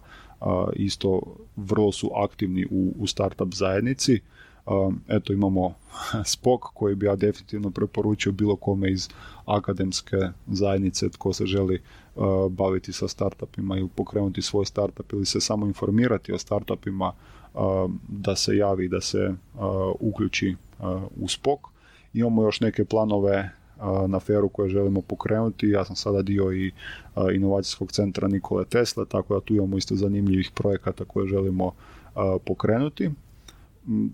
isto 0.77 1.23
vrlo 1.57 1.93
su 1.93 2.11
aktivni 2.15 2.67
u, 2.71 2.93
u 2.99 3.07
startup 3.07 3.55
zajednici. 3.55 4.21
Eto 5.09 5.33
imamo 5.33 5.75
spok 6.33 6.61
koji 6.75 6.95
bi 6.95 7.07
ja 7.07 7.17
definitivno 7.17 7.71
preporučio 7.71 8.33
bilo 8.33 8.57
kome 8.57 8.91
iz 8.91 9.09
akademske 9.47 10.17
zajednice 10.47 11.09
tko 11.09 11.33
se 11.33 11.47
želi 11.47 11.83
baviti 12.51 12.93
sa 12.93 13.09
startupima 13.09 13.77
ili 13.77 13.89
pokrenuti 13.89 14.43
svoj 14.43 14.67
startup 14.67 15.13
ili 15.13 15.27
se 15.27 15.41
samo 15.41 15.67
informirati 15.67 16.33
o 16.33 16.39
startupima 16.39 17.13
da 18.09 18.37
se 18.37 18.57
javi, 18.57 18.89
da 18.89 19.01
se 19.01 19.35
uključi 20.01 20.57
u 21.17 21.29
spok. 21.29 21.61
Imamo 22.15 22.43
još 22.43 22.61
neke 22.61 22.85
planove 22.85 23.51
na 24.09 24.21
feru 24.21 24.49
koje 24.49 24.69
želimo 24.71 25.01
pokrenuti. 25.01 25.69
Ja 25.69 25.85
sam 25.85 25.97
sada 25.97 26.23
dio 26.23 26.53
i 26.53 26.73
inovacijskog 27.35 27.93
centra 27.93 28.29
Nikole 28.29 28.65
Tesla, 28.65 29.05
tako 29.05 29.35
da 29.35 29.41
tu 29.41 29.55
imamo 29.55 29.79
isto 29.79 29.97
zanimljivih 29.97 30.51
projekata 30.55 31.05
koje 31.05 31.29
želimo 31.29 31.73
pokrenuti. 32.45 33.11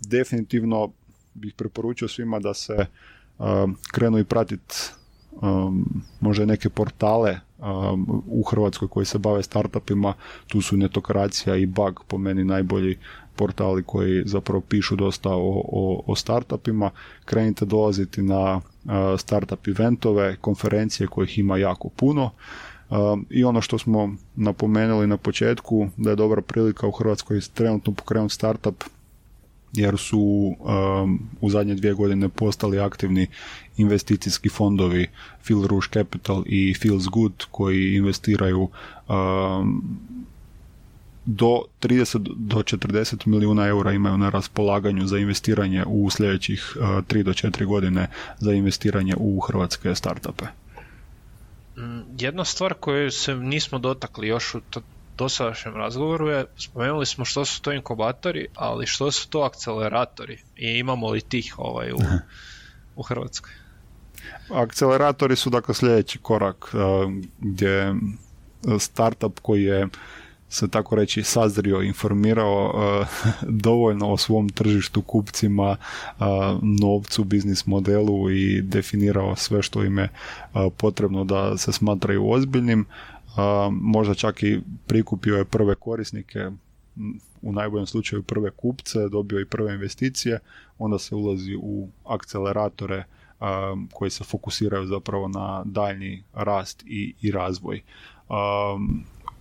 Definitivno 0.08 0.92
bih 1.34 1.54
preporučio 1.56 2.08
svima 2.08 2.38
da 2.38 2.54
se 2.54 2.86
krenu 3.92 4.18
i 4.18 4.24
pratiti 4.24 4.74
možda 6.20 6.44
neke 6.44 6.68
portale 6.68 7.40
u 8.26 8.42
Hrvatskoj 8.42 8.88
koji 8.88 9.06
se 9.06 9.18
bave 9.18 9.42
startupima, 9.42 10.14
tu 10.46 10.60
su 10.60 10.76
netokracija 10.76 11.56
i 11.56 11.66
bug 11.66 12.04
po 12.08 12.18
meni 12.18 12.44
najbolji 12.44 12.98
portali 13.36 13.82
koji 13.82 14.22
zapravo 14.26 14.60
pišu 14.60 14.96
dosta 14.96 15.30
o, 15.30 15.62
o, 15.72 16.02
o 16.06 16.16
startupima. 16.16 16.90
Krenite 17.24 17.64
dolaziti 17.64 18.22
na 18.22 18.60
startup 19.18 19.68
eventove, 19.68 20.36
konferencije 20.36 21.06
kojih 21.06 21.38
ima 21.38 21.58
jako 21.58 21.88
puno. 21.88 22.30
I 23.30 23.44
ono 23.44 23.60
što 23.60 23.78
smo 23.78 24.14
napomenuli 24.36 25.06
na 25.06 25.16
početku, 25.16 25.88
da 25.96 26.10
je 26.10 26.16
dobra 26.16 26.42
prilika 26.42 26.86
u 26.86 26.90
Hrvatskoj 26.90 27.40
trenutno 27.54 27.92
pokrenuti 27.92 28.34
startup 28.34 28.84
jer 29.72 29.98
su 29.98 30.54
u 31.40 31.50
zadnje 31.50 31.74
dvije 31.74 31.94
godine 31.94 32.28
postali 32.28 32.80
aktivni 32.80 33.26
investicijski 33.76 34.48
fondovi 34.48 35.06
Phil 35.44 35.66
Rouge 35.66 35.86
Capital 35.92 36.42
i 36.46 36.74
Feels 36.74 37.04
Good 37.04 37.44
koji 37.50 37.94
investiraju 37.94 38.68
do 41.30 41.62
30 41.80 42.18
do 42.36 42.56
40 42.56 43.26
milijuna 43.26 43.66
eura 43.66 43.92
imaju 43.92 44.18
na 44.18 44.30
raspolaganju 44.30 45.06
za 45.06 45.18
investiranje 45.18 45.84
u 45.86 46.10
sljedećih 46.10 46.76
3 46.80 47.22
do 47.22 47.32
4 47.32 47.64
godine 47.66 48.08
za 48.38 48.52
investiranje 48.52 49.14
u 49.16 49.40
hrvatske 49.40 49.94
startupe. 49.94 50.44
Mm, 51.76 52.00
jedna 52.18 52.44
stvar 52.44 52.74
koju 52.74 53.10
se 53.10 53.34
nismo 53.34 53.78
dotakli 53.78 54.28
još 54.28 54.54
u 54.54 54.60
dosadašnjem 55.18 55.74
razgovoru 55.76 56.28
je, 56.28 56.44
spomenuli 56.56 57.06
smo 57.06 57.24
što 57.24 57.44
su 57.44 57.62
to 57.62 57.72
inkubatori, 57.72 58.46
ali 58.54 58.86
što 58.86 59.10
su 59.10 59.28
to 59.28 59.40
akceleratori 59.40 60.38
i 60.56 60.78
imamo 60.78 61.10
li 61.10 61.20
tih 61.20 61.54
ovaj 61.58 61.92
u, 61.92 61.98
u 62.96 63.02
Hrvatskoj? 63.02 63.52
Akceleratori 64.54 65.36
su 65.36 65.50
dakle 65.50 65.74
sljedeći 65.74 66.18
korak 66.18 66.74
gdje 67.38 67.94
startup 68.78 69.40
koji 69.42 69.62
je 69.62 69.88
se 70.48 70.68
tako 70.68 70.94
reći 70.94 71.22
sazrio, 71.22 71.82
informirao 71.82 72.72
uh, 73.00 73.06
dovoljno 73.64 74.12
o 74.12 74.16
svom 74.16 74.48
tržištu, 74.48 75.02
kupcima, 75.02 75.76
uh, 76.18 76.26
novcu, 76.80 77.24
biznis 77.24 77.66
modelu 77.66 78.30
i 78.30 78.62
definirao 78.62 79.36
sve 79.36 79.62
što 79.62 79.84
im 79.84 79.98
je 79.98 80.08
uh, 80.08 80.72
potrebno 80.76 81.24
da 81.24 81.58
se 81.58 81.72
smatraju 81.72 82.30
ozbiljnim. 82.30 82.86
Možda 83.70 84.14
čak 84.14 84.42
i 84.42 84.60
prikupio 84.86 85.36
je 85.36 85.44
prve 85.44 85.74
korisnike, 85.74 86.50
u 87.42 87.52
najboljem 87.52 87.86
slučaju 87.86 88.22
prve 88.22 88.50
kupce, 88.50 89.08
dobio 89.08 89.40
i 89.40 89.44
prve 89.44 89.74
investicije, 89.74 90.38
onda 90.78 90.98
se 90.98 91.14
ulazi 91.14 91.56
u 91.62 91.88
akceleratore 92.04 93.04
koji 93.92 94.10
se 94.10 94.24
fokusiraju 94.24 94.86
zapravo 94.86 95.28
na 95.28 95.62
daljnji 95.64 96.24
rast 96.34 96.84
i, 96.86 97.14
i 97.20 97.30
razvoj. 97.30 97.82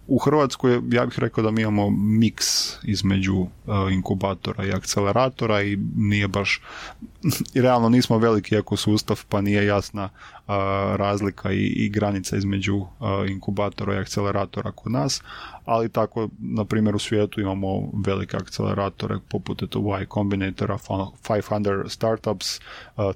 U 0.07 0.17
Hrvatskoj 0.17 0.81
ja 0.91 1.05
bih 1.05 1.19
rekao 1.19 1.43
da 1.43 1.51
mi 1.51 1.61
imamo 1.61 1.89
miks 1.89 2.77
između 2.83 3.35
uh, 3.35 3.47
inkubatora 3.91 4.65
i 4.65 4.71
akceleratora 4.71 5.61
i 5.61 5.77
nije 5.95 6.27
baš 6.27 6.61
i 7.53 7.61
realno 7.65 7.89
nismo 7.89 8.17
veliki 8.17 8.55
jako 8.55 8.77
sustav 8.77 9.25
pa 9.29 9.41
nije 9.41 9.65
jasna 9.65 10.03
uh, 10.03 10.53
razlika 10.95 11.51
i, 11.51 11.65
i 11.65 11.89
granica 11.89 12.37
između 12.37 12.75
uh, 12.75 12.87
inkubatora 13.29 13.95
i 13.95 13.99
akceleratora 13.99 14.71
kod 14.71 14.91
nas, 14.91 15.21
ali 15.65 15.89
tako 15.89 16.29
na 16.39 16.65
primjer 16.65 16.95
u 16.95 16.99
svijetu 16.99 17.41
imamo 17.41 17.91
velike 18.05 18.37
akceleratore 18.37 19.15
poput 19.29 19.63
eto 19.63 19.79
Y 19.79 20.05
Combinatora, 20.13 20.77
500 20.77 21.89
Startups, 21.89 22.59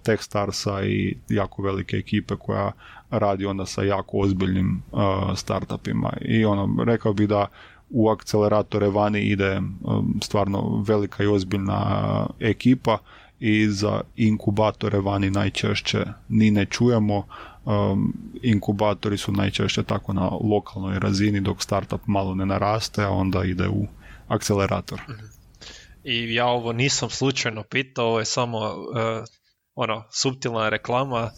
Techstarsa 0.04 0.84
i 0.84 1.18
jako 1.30 1.62
velike 1.62 1.98
ekipe 1.98 2.36
koja 2.36 2.72
radi 3.12 3.46
onda 3.46 3.66
sa 3.66 3.84
jako 3.84 4.18
ozbiljnim 4.18 4.84
uh, 4.92 5.02
startupima. 5.36 6.14
I 6.22 6.46
ono, 6.46 6.84
rekao 6.84 7.14
bi 7.14 7.28
da 7.28 7.48
u 7.90 8.10
akceleratore 8.10 8.90
vani 8.90 9.22
ide 9.22 9.58
um, 9.58 10.20
stvarno 10.24 10.84
velika 10.88 11.24
i 11.24 11.28
ozbiljna 11.28 12.28
ekipa 12.40 12.98
i 13.40 13.68
za 13.70 14.02
inkubatore 14.16 15.00
vani 15.00 15.30
najčešće 15.30 16.06
ni 16.30 16.52
ne 16.52 16.66
čujemo. 16.66 17.28
Um, 17.66 18.14
inkubatori 18.44 19.18
su 19.18 19.32
najčešće 19.32 19.84
tako 19.84 20.14
na 20.14 20.30
lokalnoj 20.30 21.00
razini 21.00 21.42
dok 21.42 21.64
startup 21.64 22.02
malo 22.06 22.36
ne 22.36 22.46
naraste 22.46 23.04
a 23.04 23.10
onda 23.10 23.44
ide 23.44 23.68
u 23.68 23.88
akcelerator. 24.28 25.02
I 26.04 26.34
ja 26.34 26.46
ovo 26.46 26.74
nisam 26.74 27.10
slučajno 27.10 27.64
pitao 27.64 28.06
ovo 28.06 28.20
je 28.20 28.26
samo 28.26 28.58
uh, 28.58 29.26
ono 29.76 30.04
subtilna 30.12 30.70
reklama 30.70 31.32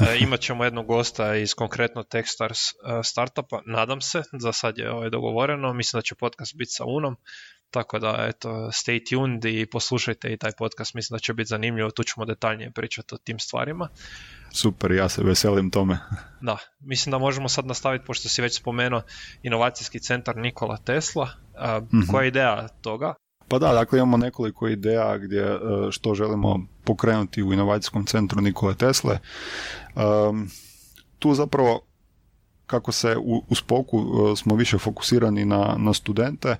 E, 0.00 0.18
imat 0.18 0.40
ćemo 0.40 0.64
jednog 0.64 0.86
gosta 0.86 1.36
iz 1.36 1.54
konkretno 1.54 2.02
Techstars 2.02 2.58
e, 2.58 2.72
startupa, 3.04 3.62
nadam 3.66 4.00
se, 4.00 4.22
za 4.40 4.52
sad 4.52 4.78
je 4.78 4.92
ovaj 4.92 5.10
dogovoreno, 5.10 5.72
mislim 5.72 5.98
da 5.98 6.02
će 6.02 6.14
podcast 6.14 6.56
biti 6.56 6.70
sa 6.70 6.84
Unom, 6.84 7.16
tako 7.70 7.98
da 7.98 8.26
eto, 8.28 8.48
stay 8.48 9.10
tuned 9.10 9.44
i 9.44 9.66
poslušajte 9.66 10.32
i 10.32 10.36
taj 10.36 10.52
podcast, 10.58 10.94
mislim 10.94 11.16
da 11.16 11.18
će 11.18 11.34
biti 11.34 11.48
zanimljivo, 11.48 11.90
tu 11.90 12.02
ćemo 12.02 12.24
detaljnije 12.26 12.70
pričati 12.70 13.14
o 13.14 13.18
tim 13.18 13.38
stvarima. 13.38 13.88
Super, 14.52 14.92
ja 14.92 15.08
se 15.08 15.22
veselim 15.24 15.70
tome. 15.70 15.98
Da, 16.40 16.56
mislim 16.80 17.10
da 17.10 17.18
možemo 17.18 17.48
sad 17.48 17.66
nastaviti, 17.66 18.04
pošto 18.04 18.28
si 18.28 18.42
već 18.42 18.56
spomenuo 18.58 19.02
inovacijski 19.42 20.00
centar 20.00 20.36
Nikola 20.36 20.76
Tesla. 20.76 21.28
mm 21.92 22.10
Koja 22.10 22.22
je 22.22 22.28
ideja 22.28 22.68
toga? 22.68 23.14
Pa 23.48 23.58
da, 23.58 23.72
dakle 23.72 23.98
imamo 23.98 24.16
nekoliko 24.16 24.68
ideja 24.68 25.18
gdje 25.18 25.42
e, 25.42 25.58
što 25.90 26.14
želimo 26.14 26.66
pokrenuti 26.84 27.42
u 27.42 27.52
inovacijskom 27.52 28.06
centru 28.06 28.40
Nikole 28.40 28.74
Tesle. 28.74 29.18
Um, 29.94 30.50
tu 31.18 31.34
zapravo 31.34 31.80
kako 32.66 32.92
se 32.92 33.16
u, 33.16 33.44
u 33.48 33.54
spoku 33.54 33.98
e, 33.98 34.36
smo 34.36 34.54
više 34.54 34.78
fokusirani 34.78 35.44
na, 35.44 35.74
na 35.78 35.94
studente, 35.94 36.56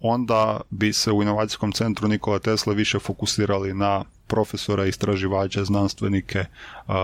onda 0.00 0.60
bi 0.70 0.92
se 0.92 1.12
u 1.12 1.22
inovacijskom 1.22 1.72
centru 1.72 2.08
Nikola 2.08 2.38
Tesla 2.38 2.72
više 2.72 2.98
fokusirali 2.98 3.74
na 3.74 4.04
profesora, 4.26 4.86
istraživače, 4.86 5.64
znanstvenike, 5.64 6.44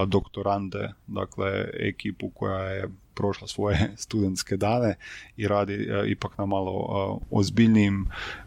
doktorande, 0.06 0.92
dakle 1.06 1.68
ekipu 1.72 2.30
koja 2.30 2.60
je 2.60 2.88
prošla 3.14 3.48
svoje 3.48 3.92
studentske 4.04 4.56
dane 4.56 4.94
i 5.36 5.48
radi 5.48 5.88
ipak 6.06 6.38
na 6.38 6.46
malo 6.46 7.20
ozbiljnijim 7.30 8.06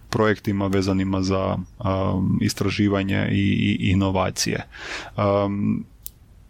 projektima 0.09 0.67
vezanima 0.67 1.21
za 1.21 1.57
istraživanje 2.41 3.27
i, 3.31 3.77
inovacije. 3.79 4.65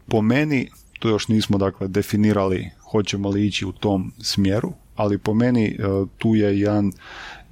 po 0.08 0.22
meni, 0.22 0.70
to 1.00 1.10
još 1.10 1.28
nismo 1.28 1.58
dakle 1.58 1.88
definirali 1.88 2.70
hoćemo 2.92 3.30
li 3.30 3.48
ići 3.48 3.66
u 3.66 3.72
tom 3.72 4.12
smjeru, 4.22 4.74
ali 4.96 5.18
po 5.18 5.34
meni 5.34 5.66
e, 5.66 5.76
tu 6.18 6.36
je 6.36 6.60
jedan 6.60 6.92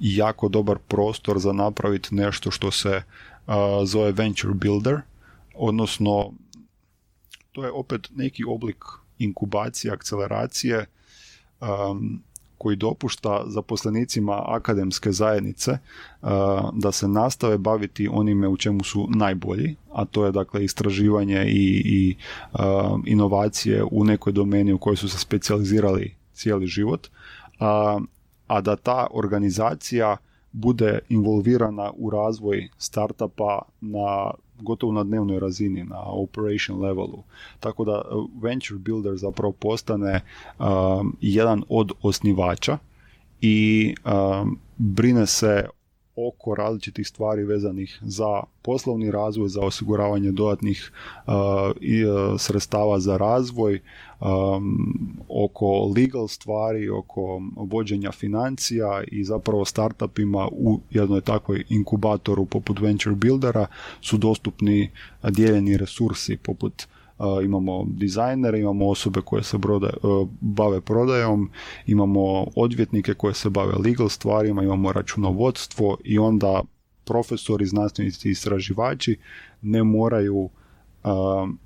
jako 0.00 0.48
dobar 0.48 0.78
prostor 0.88 1.38
za 1.38 1.52
napraviti 1.52 2.14
nešto 2.14 2.50
što 2.50 2.70
se 2.70 3.02
zove 3.84 4.12
venture 4.12 4.54
builder, 4.54 5.00
odnosno 5.54 6.32
to 7.52 7.64
je 7.64 7.70
opet 7.70 8.08
neki 8.14 8.44
oblik 8.44 8.84
inkubacije, 9.18 9.92
akceleracije 9.92 10.86
koji 12.58 12.76
dopušta 12.76 13.44
zaposlenicima 13.46 14.42
akademske 14.46 15.12
zajednice 15.12 15.78
da 16.72 16.92
se 16.92 17.08
nastave 17.08 17.58
baviti 17.58 18.08
onime 18.12 18.48
u 18.48 18.56
čemu 18.56 18.84
su 18.84 19.06
najbolji, 19.10 19.76
a 19.92 20.04
to 20.04 20.24
je 20.26 20.32
dakle 20.32 20.64
istraživanje 20.64 21.44
i, 21.46 21.82
i 21.84 22.16
inovacije 23.06 23.84
u 23.90 24.04
nekoj 24.04 24.32
domeni 24.32 24.72
u 24.72 24.78
kojoj 24.78 24.96
su 24.96 25.08
se 25.08 25.18
specijalizirali 25.18 26.14
cijeli 26.32 26.66
život, 26.66 27.08
a, 27.58 28.00
a 28.46 28.60
da 28.60 28.76
ta 28.76 29.06
organizacija 29.10 30.16
bude 30.52 30.98
involvirana 31.08 31.90
u 31.96 32.10
razvoj 32.10 32.68
startupa 32.78 33.62
na 33.80 34.30
gotovo 34.60 34.92
na 34.92 35.04
dnevnoj 35.04 35.40
razini, 35.40 35.84
na 35.84 36.00
operation 36.00 36.80
levelu. 36.80 37.22
Tako 37.60 37.84
da 37.84 38.02
uh, 38.10 38.26
venture 38.42 38.78
builder 38.78 39.16
zapravo 39.16 39.52
postane 39.52 40.20
um, 40.58 41.16
jedan 41.20 41.62
od 41.68 41.92
osnivača 42.02 42.78
i 43.40 43.94
um, 44.04 44.58
brine 44.78 45.26
se 45.26 45.68
oko 46.26 46.54
različitih 46.54 47.08
stvari 47.08 47.44
vezanih 47.44 47.98
za 48.02 48.42
poslovni 48.62 49.10
razvoj, 49.10 49.48
za 49.48 49.60
osiguravanje 49.60 50.32
dodatnih 50.32 50.92
uh, 51.26 51.32
i, 51.80 52.04
sredstava 52.38 53.00
za 53.00 53.16
razvoj, 53.16 53.80
um, 54.20 55.16
oko 55.28 55.92
legal 55.96 56.28
stvari, 56.28 56.88
oko 56.88 57.42
vođenja 57.56 58.12
financija 58.12 59.02
i 59.06 59.24
zapravo 59.24 59.64
startupima 59.64 60.48
u 60.52 60.80
jednoj 60.90 61.20
takvoj 61.20 61.64
inkubatoru 61.68 62.44
poput 62.44 62.80
Venture 62.80 63.14
Buildera 63.14 63.66
su 64.00 64.16
dostupni 64.16 64.90
dijeljeni 65.22 65.76
resursi 65.76 66.36
poput 66.36 66.86
imamo 67.44 67.84
dizajnere, 67.88 68.60
imamo 68.60 68.88
osobe 68.88 69.20
koje 69.20 69.42
se 69.42 69.58
brode, 69.58 69.90
bave 70.40 70.80
prodajom, 70.80 71.50
imamo 71.86 72.46
odvjetnike 72.56 73.14
koje 73.14 73.34
se 73.34 73.50
bave 73.50 73.72
legal 73.84 74.08
stvarima, 74.08 74.62
imamo 74.62 74.92
računovodstvo 74.92 75.96
i 76.04 76.18
onda 76.18 76.62
profesori, 77.04 77.66
znanstvenici 77.66 78.28
i 78.28 78.30
istraživači 78.30 79.16
ne 79.62 79.84
moraju 79.84 80.50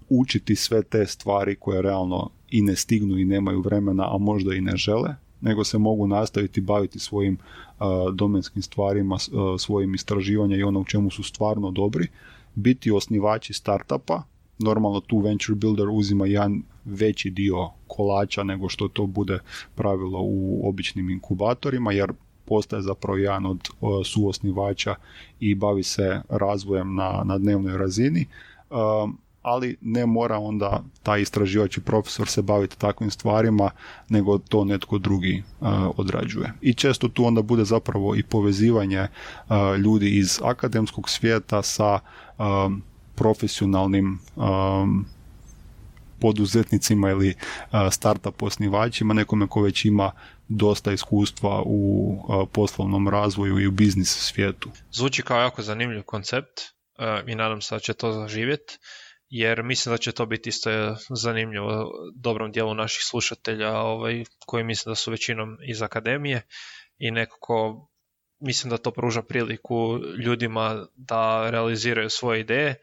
učiti 0.09 0.57
sve 0.57 0.83
te 0.83 1.07
stvari 1.07 1.57
koje 1.57 1.83
realno 1.83 2.31
i 2.51 2.63
ne 2.63 2.77
stignu 2.77 3.19
i 3.19 3.25
nemaju 3.25 3.61
vremena, 3.61 4.15
a 4.15 4.19
možda 4.19 4.55
i 4.55 4.61
ne 4.61 4.77
žele, 4.77 5.15
nego 5.41 5.65
se 5.65 5.79
mogu 5.79 6.07
nastaviti 6.07 6.61
baviti 6.61 6.99
svojim 6.99 7.35
uh, 7.35 7.87
domenskim 8.15 8.63
stvarima, 8.63 9.17
svojim 9.59 9.95
istraživanjem 9.95 10.61
i 10.61 10.63
ono 10.63 10.81
u 10.81 10.85
čemu 10.85 11.11
su 11.11 11.23
stvarno 11.23 11.71
dobri, 11.71 12.09
biti 12.55 12.91
osnivači 12.91 13.53
startupa, 13.53 14.23
normalno 14.63 15.01
tu 15.01 15.19
venture 15.19 15.55
builder 15.55 15.89
uzima 15.89 16.27
jedan 16.27 16.63
veći 16.85 17.31
dio 17.31 17.71
kolača 17.87 18.43
nego 18.43 18.69
što 18.69 18.89
to 18.89 19.07
bude 19.07 19.39
pravilo 19.75 20.21
u 20.23 20.69
običnim 20.69 21.11
inkubatorima, 21.11 21.93
jer 21.93 22.13
postaje 22.45 22.83
zapravo 22.83 23.19
jedan 23.19 23.47
od 23.47 23.69
suosnivača 24.05 24.95
i 25.41 25.55
bavi 25.55 25.83
se 25.83 26.23
razvojem 26.29 26.95
na, 26.95 27.23
na 27.25 27.39
dnevnoj 27.39 27.79
razini. 27.79 28.27
Ali 29.43 29.77
ne 29.81 30.07
mora 30.07 30.39
onda 30.39 30.83
taj 31.03 31.23
istraživač 31.23 31.79
profesor 31.79 32.29
se 32.29 32.43
baviti 32.43 32.79
takvim 32.79 33.11
stvarima, 33.11 33.71
nego 34.09 34.39
to 34.39 34.65
netko 34.65 34.99
drugi 34.99 35.43
uh, 35.61 35.69
odrađuje. 35.97 36.53
I 36.61 36.75
često 36.75 37.09
tu 37.09 37.25
onda 37.25 37.43
bude 37.43 37.65
zapravo 37.65 38.17
i 38.17 38.23
povezivanje 38.23 39.01
uh, 39.03 39.57
ljudi 39.79 40.19
iz 40.19 40.41
akademskog 40.45 41.11
svijeta 41.11 41.63
sa 41.63 41.99
profesionalnim 43.15 44.19
um, 44.37 45.07
poduzetnicima 46.21 47.11
ili 47.11 47.29
uh, 47.29 47.79
startup 47.91 48.43
osnivačima, 48.43 49.15
nekome 49.15 49.47
ko 49.47 49.63
već 49.63 49.85
ima 49.85 50.13
dosta 50.49 50.93
iskustva 50.93 51.63
u 51.67 52.11
uh, 52.13 52.49
poslovnom 52.53 53.09
razvoju 53.09 53.59
i 53.59 53.67
u 53.67 53.71
biznis 53.71 54.09
svijetu. 54.09 54.71
Zvuči 54.91 55.23
kao 55.23 55.41
jako 55.41 55.63
zanimljiv 55.63 56.03
koncept 56.03 56.61
uh, 56.61 57.29
i 57.29 57.35
nadam 57.35 57.61
se 57.61 57.75
da 57.75 57.79
će 57.79 57.95
to 57.95 58.13
zaživjeti 58.13 58.79
jer 59.35 59.63
mislim 59.63 59.93
da 59.93 59.99
će 59.99 60.13
to 60.13 60.27
biti 60.27 60.49
isto 60.49 60.71
zanimljivo 61.11 61.91
dobrom 62.15 62.53
dijelu 62.53 62.75
naših 62.75 63.03
slušatelja 63.05 63.77
ovaj, 63.77 64.25
koji 64.47 64.65
mislim 64.65 64.91
da 64.91 64.95
su 64.95 65.11
većinom 65.11 65.57
iz 65.69 65.83
akademije 65.83 66.43
i 66.99 67.11
nekako 67.11 67.89
mislim 68.43 68.71
da 68.71 68.79
to 68.79 68.91
pruža 68.91 69.23
priliku 69.23 69.99
ljudima 70.25 70.87
da 70.95 71.51
realiziraju 71.51 72.11
svoje 72.11 72.41
ideje 72.41 72.75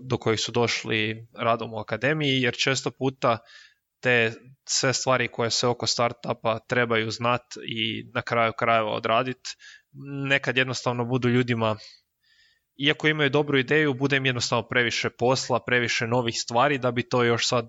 do 0.00 0.18
kojih 0.18 0.40
su 0.40 0.52
došli 0.52 1.28
radom 1.34 1.74
u 1.74 1.78
akademiji, 1.78 2.42
jer 2.42 2.54
često 2.54 2.90
puta 2.90 3.38
te 4.00 4.32
sve 4.64 4.92
stvari 4.92 5.28
koje 5.28 5.50
se 5.50 5.66
oko 5.66 5.86
startupa 5.86 6.58
trebaju 6.58 7.10
znat 7.10 7.42
i 7.68 8.10
na 8.14 8.22
kraju 8.22 8.52
krajeva 8.58 8.92
odraditi, 8.92 9.50
nekad 10.28 10.56
jednostavno 10.56 11.04
budu 11.04 11.28
ljudima 11.28 11.76
iako 12.76 13.08
imaju 13.08 13.30
dobru 13.30 13.58
ideju, 13.58 13.94
bude 13.94 14.16
im 14.16 14.26
jednostavno 14.26 14.68
previše 14.68 15.10
posla, 15.10 15.64
previše 15.66 16.06
novih 16.06 16.34
stvari 16.38 16.78
da 16.78 16.90
bi 16.90 17.08
to 17.08 17.22
još 17.22 17.48
sad 17.48 17.68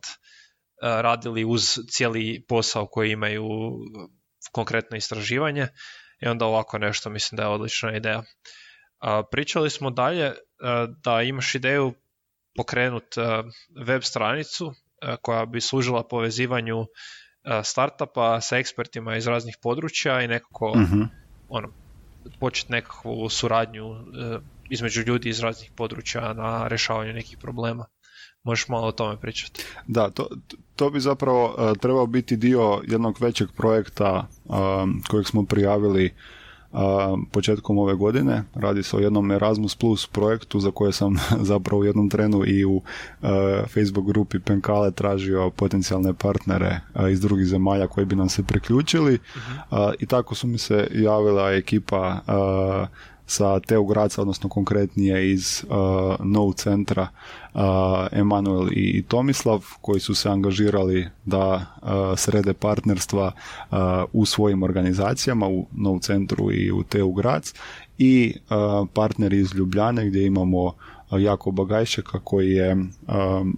radili 0.82 1.46
uz 1.46 1.62
cijeli 1.90 2.46
posao 2.48 2.88
koji 2.88 3.12
imaju 3.12 3.44
konkretno 4.52 4.98
istraživanje 4.98 5.68
i 6.20 6.28
onda 6.28 6.46
ovako 6.46 6.78
nešto 6.78 7.10
mislim 7.10 7.38
da 7.38 7.44
je 7.44 7.50
odlična 7.50 7.96
ideja. 7.98 8.24
Pričali 9.32 9.70
smo 9.70 9.90
dalje 9.90 10.34
da 11.04 11.22
imaš 11.22 11.56
ideju 11.56 11.94
pokrenut 12.56 13.16
web 13.86 14.02
stranicu 14.04 14.74
koja 15.22 15.46
bi 15.46 15.62
služila 15.62 16.08
povezivanju 16.08 16.86
startupa 17.64 18.42
sa 18.42 18.58
ekspertima 18.58 19.16
iz 19.16 19.28
raznih 19.28 19.58
područja 19.62 20.22
i 20.22 20.28
nekako 20.28 20.72
uh 20.72 21.08
ono, 21.50 21.74
početi 22.40 22.72
nekakvu 22.72 23.30
suradnju 23.30 23.84
između 24.70 25.02
ljudi 25.02 25.30
iz 25.30 25.40
raznih 25.40 25.72
područja 25.76 26.34
na 26.34 26.68
rješavanju 26.68 27.14
nekih 27.14 27.38
problema. 27.42 27.86
Možeš 28.48 28.68
malo 28.68 28.88
o 28.88 28.92
tome 28.92 29.18
pričati. 29.18 29.64
Da, 29.88 30.10
to, 30.10 30.28
to 30.76 30.90
bi 30.90 31.00
zapravo 31.00 31.56
trebao 31.82 32.06
biti 32.06 32.38
dio 32.38 32.82
jednog 32.88 33.18
većeg 33.22 33.50
projekta 33.52 34.28
kojeg 35.10 35.28
smo 35.28 35.46
prijavili 35.46 36.14
početkom 37.32 37.78
ove 37.78 37.96
godine. 37.96 38.44
Radi 38.56 38.84
se 38.84 38.98
o 38.98 39.00
jednom 39.00 39.32
Erasmus 39.32 39.76
Plus 39.76 40.08
projektu 40.08 40.60
za 40.60 40.72
koje 40.72 40.94
sam 40.94 41.16
zapravo 41.52 41.82
u 41.82 41.86
jednom 41.86 42.10
trenu 42.10 42.44
i 42.46 42.66
u 42.66 42.82
Facebook 43.74 44.06
grupi 44.08 44.40
Penkale 44.40 44.92
tražio 44.92 45.50
potencijalne 45.50 46.14
partnere 46.14 46.80
iz 47.12 47.22
drugih 47.22 47.46
zemalja 47.46 47.88
koji 47.88 48.06
bi 48.06 48.16
nam 48.16 48.30
se 48.30 48.44
priključili 48.44 49.14
uh 49.14 49.78
i 50.00 50.06
tako 50.06 50.36
su 50.36 50.48
mi 50.48 50.58
se 50.58 50.88
javila 50.92 51.52
ekipa 51.52 52.20
sa 53.28 53.60
Teo 53.60 53.84
Graca, 53.84 54.22
odnosno 54.22 54.50
konkretnije 54.50 55.32
iz 55.32 55.64
uh, 55.64 55.76
No 56.20 56.54
centra 56.54 57.08
uh, 57.54 57.62
Emanuel 58.12 58.68
i 58.72 59.04
Tomislav 59.08 59.66
koji 59.82 60.00
su 60.00 60.16
se 60.16 60.30
angažirali 60.30 61.08
da 61.26 61.54
uh, 61.56 61.90
srede 62.18 62.54
partnerstva 62.54 63.32
uh, 63.32 63.78
u 64.14 64.26
svojim 64.26 64.64
organizacijama 64.64 65.48
u 65.48 65.66
No 65.72 66.00
centru 66.00 66.52
i 66.52 66.72
u 66.72 66.84
Teo 66.84 67.12
Grac. 67.12 67.54
I 67.98 68.36
uh, 68.50 68.88
partneri 68.94 69.40
iz 69.40 69.56
Ljubljane 69.56 70.06
gdje 70.06 70.26
imamo 70.26 70.74
Jako 71.12 71.52
Bagajšeka 71.52 72.20
koji 72.24 72.52
je 72.52 72.78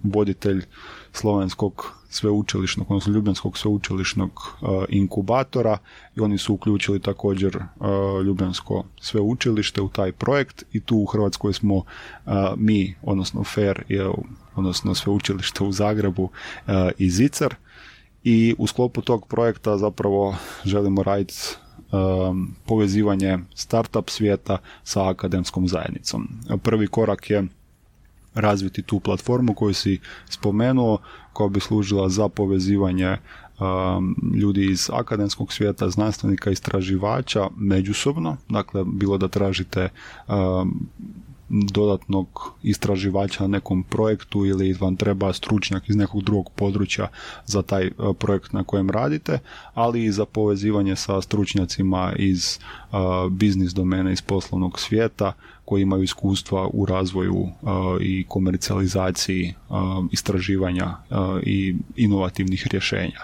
voditelj 0.03 0.65
slovenskog 1.13 1.98
sveučilišnog, 2.09 2.91
odnosno 2.91 3.13
ljubljanskog 3.13 3.57
sveučilišnog 3.57 4.31
uh, 4.61 4.69
inkubatora 4.89 5.77
i 6.15 6.19
oni 6.19 6.37
su 6.37 6.53
uključili 6.53 6.99
također 6.99 7.57
uh, 7.57 8.25
ljubljansko 8.25 8.83
sveučilište 9.01 9.81
u 9.81 9.89
taj 9.89 10.11
projekt 10.11 10.63
i 10.71 10.79
tu 10.79 10.97
u 10.97 11.05
Hrvatskoj 11.05 11.53
smo 11.53 11.75
uh, 11.75 11.83
mi, 12.57 12.95
odnosno 13.01 13.43
je, 13.87 14.09
odnosno 14.55 14.95
sveučilište 14.95 15.63
u 15.63 15.71
Zagrebu 15.71 16.29
i 16.97 17.09
Zicar 17.09 17.55
i 18.23 18.55
u 18.57 18.67
sklopu 18.67 19.01
tog 19.01 19.27
projekta 19.27 19.77
zapravo 19.77 20.35
želimo 20.65 21.03
raditi 21.03 21.35
povezivanje 22.65 23.37
startup 23.55 24.09
svijeta 24.09 24.57
sa 24.83 25.09
akademskom 25.09 25.67
zajednicom. 25.67 26.27
Prvi 26.63 26.87
korak 26.87 27.29
je 27.29 27.47
razviti 28.33 28.81
tu 28.81 28.99
platformu 28.99 29.53
koju 29.53 29.73
si 29.73 29.99
spomenuo 30.29 30.97
koja 31.33 31.49
bi 31.49 31.59
služila 31.59 32.09
za 32.09 32.29
povezivanje 32.29 33.17
um, 33.59 34.15
ljudi 34.35 34.71
iz 34.71 34.89
akademskog 34.93 35.53
svijeta, 35.53 35.89
znanstvenika, 35.89 36.51
istraživača 36.51 37.47
međusobno, 37.57 38.37
dakle 38.49 38.83
bilo 38.85 39.17
da 39.17 39.27
tražite 39.27 39.89
um, 40.27 40.89
dodatnog 41.49 42.53
istraživača 42.63 43.43
na 43.43 43.47
nekom 43.47 43.83
projektu 43.83 44.45
ili 44.45 44.73
vam 44.73 44.95
treba 44.95 45.33
stručnjak 45.33 45.89
iz 45.89 45.95
nekog 45.95 46.23
drugog 46.23 46.49
područja 46.55 47.07
za 47.45 47.61
taj 47.61 47.87
uh, 47.87 48.15
projekt 48.19 48.53
na 48.53 48.63
kojem 48.63 48.89
radite, 48.89 49.39
ali 49.73 50.03
i 50.03 50.11
za 50.11 50.25
povezivanje 50.25 50.95
sa 50.95 51.21
stručnjacima 51.21 52.13
iz 52.15 52.59
uh, 52.91 52.97
biznis 53.31 53.73
domene, 53.73 54.13
iz 54.13 54.21
poslovnog 54.21 54.79
svijeta 54.79 55.33
koji 55.69 55.81
imaju 55.81 56.03
iskustva 56.03 56.69
u 56.73 56.85
razvoju 56.85 57.35
uh, 57.35 57.49
i 58.01 58.25
komercijalizaciji 58.27 59.53
uh, 59.69 59.77
istraživanja 60.11 60.85
uh, 60.85 61.17
i 61.43 61.75
inovativnih 61.95 62.67
rješenja. 62.71 63.21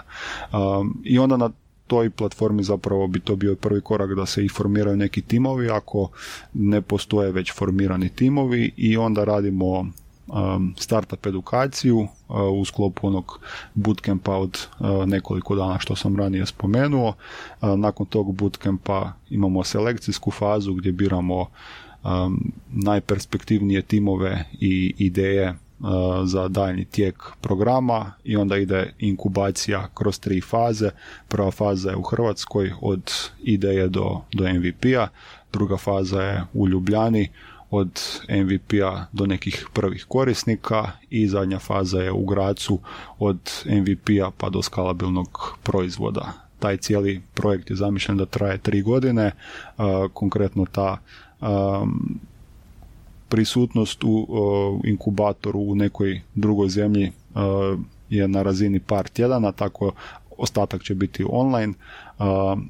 Um, 0.52 1.02
I 1.04 1.18
onda 1.18 1.36
na 1.36 1.50
toj 1.86 2.10
platformi 2.10 2.62
zapravo 2.62 3.06
bi 3.06 3.20
to 3.20 3.36
bio 3.36 3.56
prvi 3.56 3.80
korak 3.80 4.14
da 4.14 4.26
se 4.26 4.44
i 4.44 4.48
formiraju 4.48 4.96
neki 4.96 5.22
timovi 5.22 5.70
ako 5.70 6.08
ne 6.54 6.82
postoje 6.82 7.32
već 7.32 7.52
formirani 7.52 8.08
timovi 8.08 8.72
i 8.76 8.96
onda 8.96 9.24
radimo 9.24 9.78
um, 9.78 10.74
startup 10.78 11.26
edukaciju 11.26 12.06
u 12.60 12.64
sklopu 12.64 13.06
onog 13.06 13.40
bootcampa 13.74 14.36
od 14.36 14.66
nekoliko 15.06 15.56
dana 15.56 15.78
što 15.78 15.96
sam 15.96 16.16
ranije 16.16 16.46
spomenuo. 16.46 17.14
Nakon 17.62 18.06
tog 18.06 18.34
bootcampa 18.34 19.12
imamo 19.30 19.64
selekcijsku 19.64 20.30
fazu 20.30 20.74
gdje 20.74 20.92
biramo 20.92 21.46
um, 22.06 22.52
najperspektivnije 22.72 23.82
timove 23.82 24.44
i 24.60 24.94
ideje 24.98 25.54
za 26.24 26.48
daljnji 26.48 26.84
tijek 26.84 27.22
programa 27.40 28.12
i 28.24 28.36
onda 28.36 28.56
ide 28.56 28.92
inkubacija 28.98 29.88
kroz 29.94 30.20
tri 30.20 30.40
faze. 30.40 30.90
Prva 31.28 31.50
faza 31.50 31.90
je 31.90 31.96
u 31.96 32.02
Hrvatskoj 32.02 32.72
od 32.80 33.12
ideje 33.42 33.88
do, 33.88 34.20
do 34.32 34.44
MVP-a, 34.48 35.08
druga 35.52 35.76
faza 35.76 36.22
je 36.22 36.44
u 36.54 36.68
Ljubljani 36.68 37.28
od 37.70 38.00
MVP-a 38.28 39.04
do 39.12 39.26
nekih 39.26 39.66
prvih 39.72 40.04
korisnika 40.08 40.90
i 41.10 41.28
zadnja 41.28 41.58
faza 41.58 42.02
je 42.02 42.12
u 42.12 42.24
Gracu 42.24 42.78
od 43.18 43.38
MVP-a 43.66 44.30
pa 44.38 44.50
do 44.50 44.62
skalabilnog 44.62 45.58
proizvoda. 45.62 46.32
Taj 46.58 46.76
cijeli 46.76 47.22
projekt 47.34 47.70
je 47.70 47.76
zamišljen 47.76 48.18
da 48.18 48.26
traje 48.26 48.58
tri 48.58 48.82
godine, 48.82 49.32
konkretno 50.12 50.66
ta 50.72 50.98
prisutnost 53.28 54.04
u 54.04 54.26
inkubatoru 54.84 55.60
u 55.60 55.74
nekoj 55.74 56.20
drugoj 56.34 56.68
zemlji 56.68 57.12
je 58.10 58.28
na 58.28 58.42
razini 58.42 58.80
par 58.80 59.08
tjedana, 59.08 59.52
tako 59.52 59.92
ostatak 60.38 60.82
će 60.82 60.94
biti 60.94 61.24
online. 61.30 61.74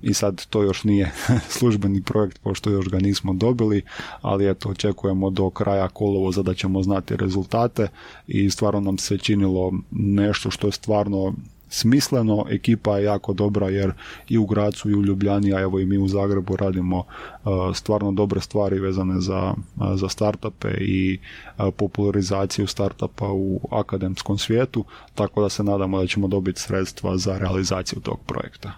I 0.02 0.14
sad 0.14 0.46
to 0.46 0.62
još 0.62 0.84
nije 0.84 1.12
službeni 1.58 2.02
projekt 2.02 2.38
pošto 2.42 2.70
još 2.70 2.88
ga 2.88 2.98
nismo 2.98 3.32
dobili, 3.32 3.82
ali 4.22 4.50
eto 4.50 4.68
očekujemo 4.68 5.30
do 5.30 5.50
kraja 5.50 5.88
kolovoza 5.88 6.42
da 6.42 6.54
ćemo 6.54 6.82
znati 6.82 7.16
rezultate 7.16 7.88
i 8.26 8.50
stvarno 8.50 8.80
nam 8.80 8.98
se 8.98 9.18
činilo 9.18 9.72
nešto 9.90 10.50
što 10.50 10.68
je 10.68 10.72
stvarno 10.72 11.34
smisleno, 11.68 12.46
ekipa 12.50 12.98
je 12.98 13.04
jako 13.04 13.32
dobra 13.32 13.68
jer 13.68 13.92
i 14.28 14.38
u 14.38 14.46
Gracu 14.46 14.90
i 14.90 14.94
u 14.94 15.02
Ljubljani, 15.02 15.54
a 15.54 15.60
evo 15.60 15.80
i 15.80 15.86
mi 15.86 15.98
u 15.98 16.08
Zagrebu 16.08 16.56
radimo 16.56 16.98
uh, 16.98 17.76
stvarno 17.76 18.12
dobre 18.12 18.40
stvari 18.40 18.78
vezane 18.78 19.20
za, 19.20 19.54
uh, 19.76 19.86
za 19.94 20.08
startupe 20.08 20.68
i 20.68 21.18
uh, 21.58 21.74
popularizaciju 21.76 22.66
startupa 22.66 23.28
u 23.28 23.60
akademskom 23.70 24.38
svijetu, 24.38 24.84
tako 25.14 25.42
da 25.42 25.48
se 25.48 25.64
nadamo 25.64 26.00
da 26.00 26.06
ćemo 26.06 26.28
dobiti 26.28 26.60
sredstva 26.60 27.16
za 27.16 27.38
realizaciju 27.38 28.00
tog 28.00 28.20
projekta. 28.26 28.72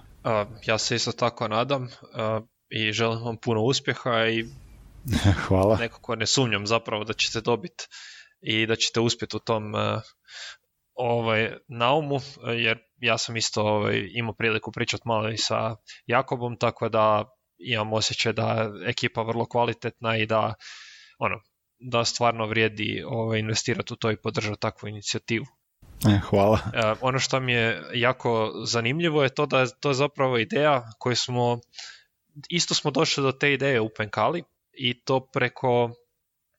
Ja 0.66 0.78
se 0.78 0.96
isto 0.96 1.12
tako 1.12 1.48
nadam 1.48 1.88
i 2.68 2.92
želim 2.92 3.22
vam 3.24 3.36
puno 3.36 3.62
uspjeha 3.62 4.26
i 4.26 4.44
Hvala. 5.46 5.76
nekako 5.76 6.16
ne 6.16 6.26
sumnjam 6.26 6.66
zapravo 6.66 7.04
da 7.04 7.12
ćete 7.12 7.40
dobiti 7.40 7.84
i 8.40 8.66
da 8.66 8.76
ćete 8.76 9.00
uspjeti 9.00 9.36
u 9.36 9.40
tom 9.40 9.74
ovaj, 10.98 11.52
na 11.68 11.94
umu, 11.94 12.20
jer 12.56 12.78
ja 12.96 13.18
sam 13.18 13.36
isto 13.36 13.62
ovaj, 13.62 14.08
imao 14.12 14.34
priliku 14.34 14.72
pričati 14.72 15.02
malo 15.06 15.28
i 15.28 15.36
sa 15.36 15.76
Jakobom, 16.06 16.56
tako 16.56 16.88
da 16.88 17.24
imam 17.58 17.92
osjećaj 17.92 18.32
da 18.32 18.52
je 18.52 18.90
ekipa 18.90 19.22
vrlo 19.22 19.46
kvalitetna 19.46 20.16
i 20.16 20.26
da 20.26 20.54
ono, 21.18 21.40
da 21.78 22.04
stvarno 22.04 22.46
vrijedi 22.46 23.04
ovaj, 23.06 23.38
investirati 23.38 23.92
u 23.92 23.96
to 23.96 24.10
i 24.10 24.16
podržati 24.16 24.60
takvu 24.60 24.88
inicijativu. 24.88 25.46
E, 26.06 26.20
hvala. 26.30 26.58
E, 26.74 26.94
ono 27.00 27.18
što 27.18 27.40
mi 27.40 27.52
je 27.52 27.82
jako 27.94 28.52
zanimljivo 28.64 29.22
je 29.22 29.34
to 29.34 29.46
da 29.46 29.60
je 29.60 29.66
to 29.80 29.92
zapravo 29.92 30.38
ideja 30.38 30.82
koju 30.98 31.16
smo, 31.16 31.60
isto 32.48 32.74
smo 32.74 32.90
došli 32.90 33.22
do 33.22 33.32
te 33.32 33.52
ideje 33.52 33.80
u 33.80 33.88
Penkali 33.96 34.42
i 34.72 35.04
to 35.04 35.28
preko 35.32 35.90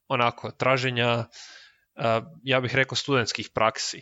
onako 0.07 0.51
traženja 0.51 1.25
ja 2.43 2.59
bih 2.61 2.75
rekao 2.75 2.95
studentskih 2.95 3.49
praksi. 3.53 4.01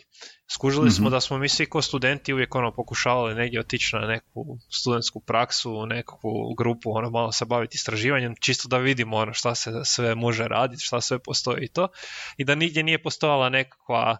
Skužili 0.50 0.90
smo 0.90 1.04
mhm. 1.04 1.12
da 1.12 1.20
smo 1.20 1.38
mi 1.38 1.48
svi 1.48 1.66
ko 1.66 1.82
studenti 1.82 2.32
uvijek 2.32 2.54
ono 2.54 2.74
pokušavali 2.74 3.34
negdje 3.34 3.60
otići 3.60 3.96
na 3.96 4.06
neku 4.06 4.58
studentsku 4.70 5.20
praksu, 5.20 5.72
u 5.72 5.86
nekakvu 5.86 6.54
grupu, 6.58 6.90
ono 6.90 7.10
malo 7.10 7.32
se 7.32 7.44
baviti 7.44 7.76
istraživanjem, 7.76 8.34
čisto 8.40 8.68
da 8.68 8.78
vidimo 8.78 9.16
ono 9.16 9.32
šta 9.32 9.54
se 9.54 9.70
sve 9.84 10.14
može 10.14 10.48
raditi, 10.48 10.82
šta 10.82 11.00
sve 11.00 11.18
postoji 11.18 11.64
i 11.64 11.68
to. 11.68 11.88
I 12.36 12.44
da 12.44 12.54
nigdje 12.54 12.82
nije 12.82 13.02
postojala 13.02 13.48
nekakva 13.48 14.16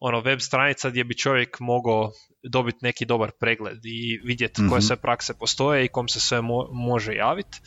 ono 0.00 0.20
web 0.20 0.40
stranica 0.40 0.90
gdje 0.90 1.04
bi 1.04 1.16
čovjek 1.16 1.60
mogao 1.60 2.12
dobiti 2.42 2.78
neki 2.82 3.04
dobar 3.04 3.30
pregled 3.40 3.78
i 3.84 4.20
vidjeti 4.24 4.62
koje 4.68 4.78
mhm. 4.78 4.86
sve 4.86 4.96
prakse 4.96 5.34
postoje 5.38 5.84
i 5.84 5.88
kom 5.88 6.08
se 6.08 6.20
sve 6.20 6.40
može 6.72 7.14
javiti. 7.14 7.58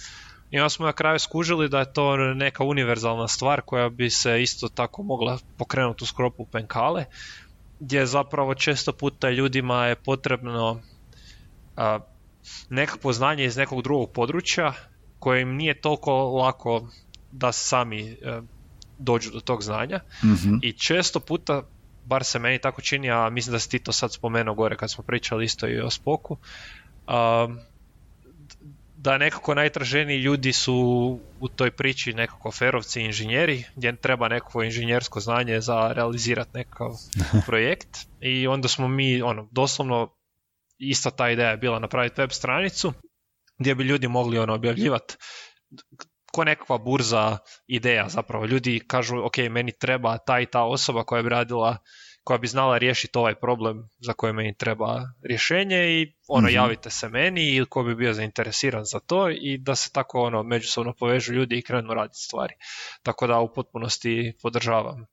I 0.52 0.60
onda 0.60 0.70
smo 0.70 0.86
na 0.86 0.94
kraju 0.94 1.20
skužili 1.20 1.70
da 1.70 1.80
je 1.80 1.94
to 1.94 2.18
neka 2.18 2.64
univerzalna 2.64 3.28
stvar 3.28 3.62
koja 3.62 3.90
bi 3.90 4.10
se 4.10 4.42
isto 4.42 4.70
tako 4.70 5.04
mogla 5.04 5.38
pokrenuti 5.58 6.04
u 6.04 6.08
skropu 6.08 6.46
penkale, 6.46 7.06
gdje 7.80 8.06
zapravo 8.06 8.56
često 8.56 8.94
puta 8.94 9.30
ljudima 9.30 9.86
je 9.86 9.96
potrebno 9.96 10.82
a, 11.78 12.00
nekakvo 12.70 13.14
znanje 13.14 13.46
iz 13.46 13.58
nekog 13.58 13.82
drugog 13.82 14.12
područja 14.12 14.74
koje 15.20 15.42
im 15.42 15.56
nije 15.56 15.82
toliko 15.82 16.14
lako 16.14 16.88
da 17.32 17.52
sami 17.52 18.12
e, 18.12 18.42
dođu 18.98 19.32
do 19.32 19.40
tog 19.40 19.64
znanja 19.64 20.00
mhm. 20.24 20.56
i 20.62 20.74
često 20.74 21.20
puta 21.20 21.64
bar 22.06 22.24
se 22.24 22.40
meni 22.40 22.60
tako 22.60 22.82
čini, 22.82 23.12
a 23.12 23.30
mislim 23.30 23.52
da 23.54 23.60
si 23.60 23.70
ti 23.70 23.80
to 23.80 23.92
sad 23.92 24.14
spomenuo 24.14 24.56
gore 24.56 24.76
kad 24.78 24.92
smo 24.92 25.04
pričali 25.04 25.46
isto 25.46 25.68
i 25.68 25.80
o 25.80 25.90
spoku, 25.90 26.38
da 29.04 29.18
nekako 29.18 29.56
najtraženiji 29.56 30.18
ljudi 30.18 30.54
su 30.54 30.76
u 31.40 31.48
toj 31.48 31.72
priči 31.72 32.14
nekako 32.14 32.52
ferovci 32.52 33.02
inženjeri, 33.02 33.64
gdje 33.76 33.96
treba 33.96 34.28
neko 34.28 34.64
inženjersko 34.64 35.20
znanje 35.20 35.62
za 35.62 35.94
realizirati 35.94 36.52
nekakav 36.54 36.90
projekt 37.48 37.98
i 38.20 38.48
onda 38.48 38.68
smo 38.68 38.88
mi, 38.88 39.22
ono, 39.22 39.48
doslovno 39.52 40.16
ista 40.78 41.12
ta 41.12 41.30
ideja 41.30 41.50
je 41.50 41.58
bila 41.58 41.80
napraviti 41.80 42.22
web 42.22 42.32
stranicu 42.32 42.94
gdje 43.60 43.76
bi 43.76 43.84
ljudi 43.84 44.08
mogli 44.08 44.40
ono 44.40 44.54
objavljivati 44.54 45.16
ko 46.32 46.44
nekakva 46.44 46.78
burza 46.78 47.38
ideja 47.68 48.10
zapravo. 48.10 48.46
Ljudi 48.46 48.82
kažu, 48.88 49.26
ok, 49.26 49.38
meni 49.50 49.72
treba 49.72 50.18
ta 50.18 50.40
i 50.40 50.46
ta 50.46 50.64
osoba 50.64 51.04
koja 51.04 51.24
bi 51.24 51.30
radila 51.30 51.78
koja 52.24 52.38
bi 52.38 52.48
znala 52.48 52.78
riješiti 52.78 53.18
ovaj 53.18 53.36
problem 53.36 53.90
za 54.00 54.14
koje 54.14 54.34
meni 54.34 54.58
treba 54.58 55.02
rješenje 55.24 56.02
i 56.02 56.14
ono 56.28 56.48
mm 56.48 56.54
javite 56.54 56.90
se 56.90 57.10
meni 57.10 57.56
ili 57.56 57.66
ko 57.66 57.84
bi 57.84 57.96
bio 57.96 58.14
zainteresiran 58.14 58.86
za 58.86 59.00
to 59.00 59.30
i 59.30 59.58
da 59.58 59.76
se 59.76 59.92
tako 59.92 60.22
ono 60.22 60.44
međusobno 60.44 60.94
povežu 61.00 61.34
ljudi 61.34 61.58
i 61.58 61.62
krenu 61.62 61.94
raditi 61.94 62.20
stvari. 62.20 62.54
Tako 63.04 63.28
da 63.28 63.40
u 63.40 63.54
potpunosti 63.54 64.34
podržavam 64.42 65.06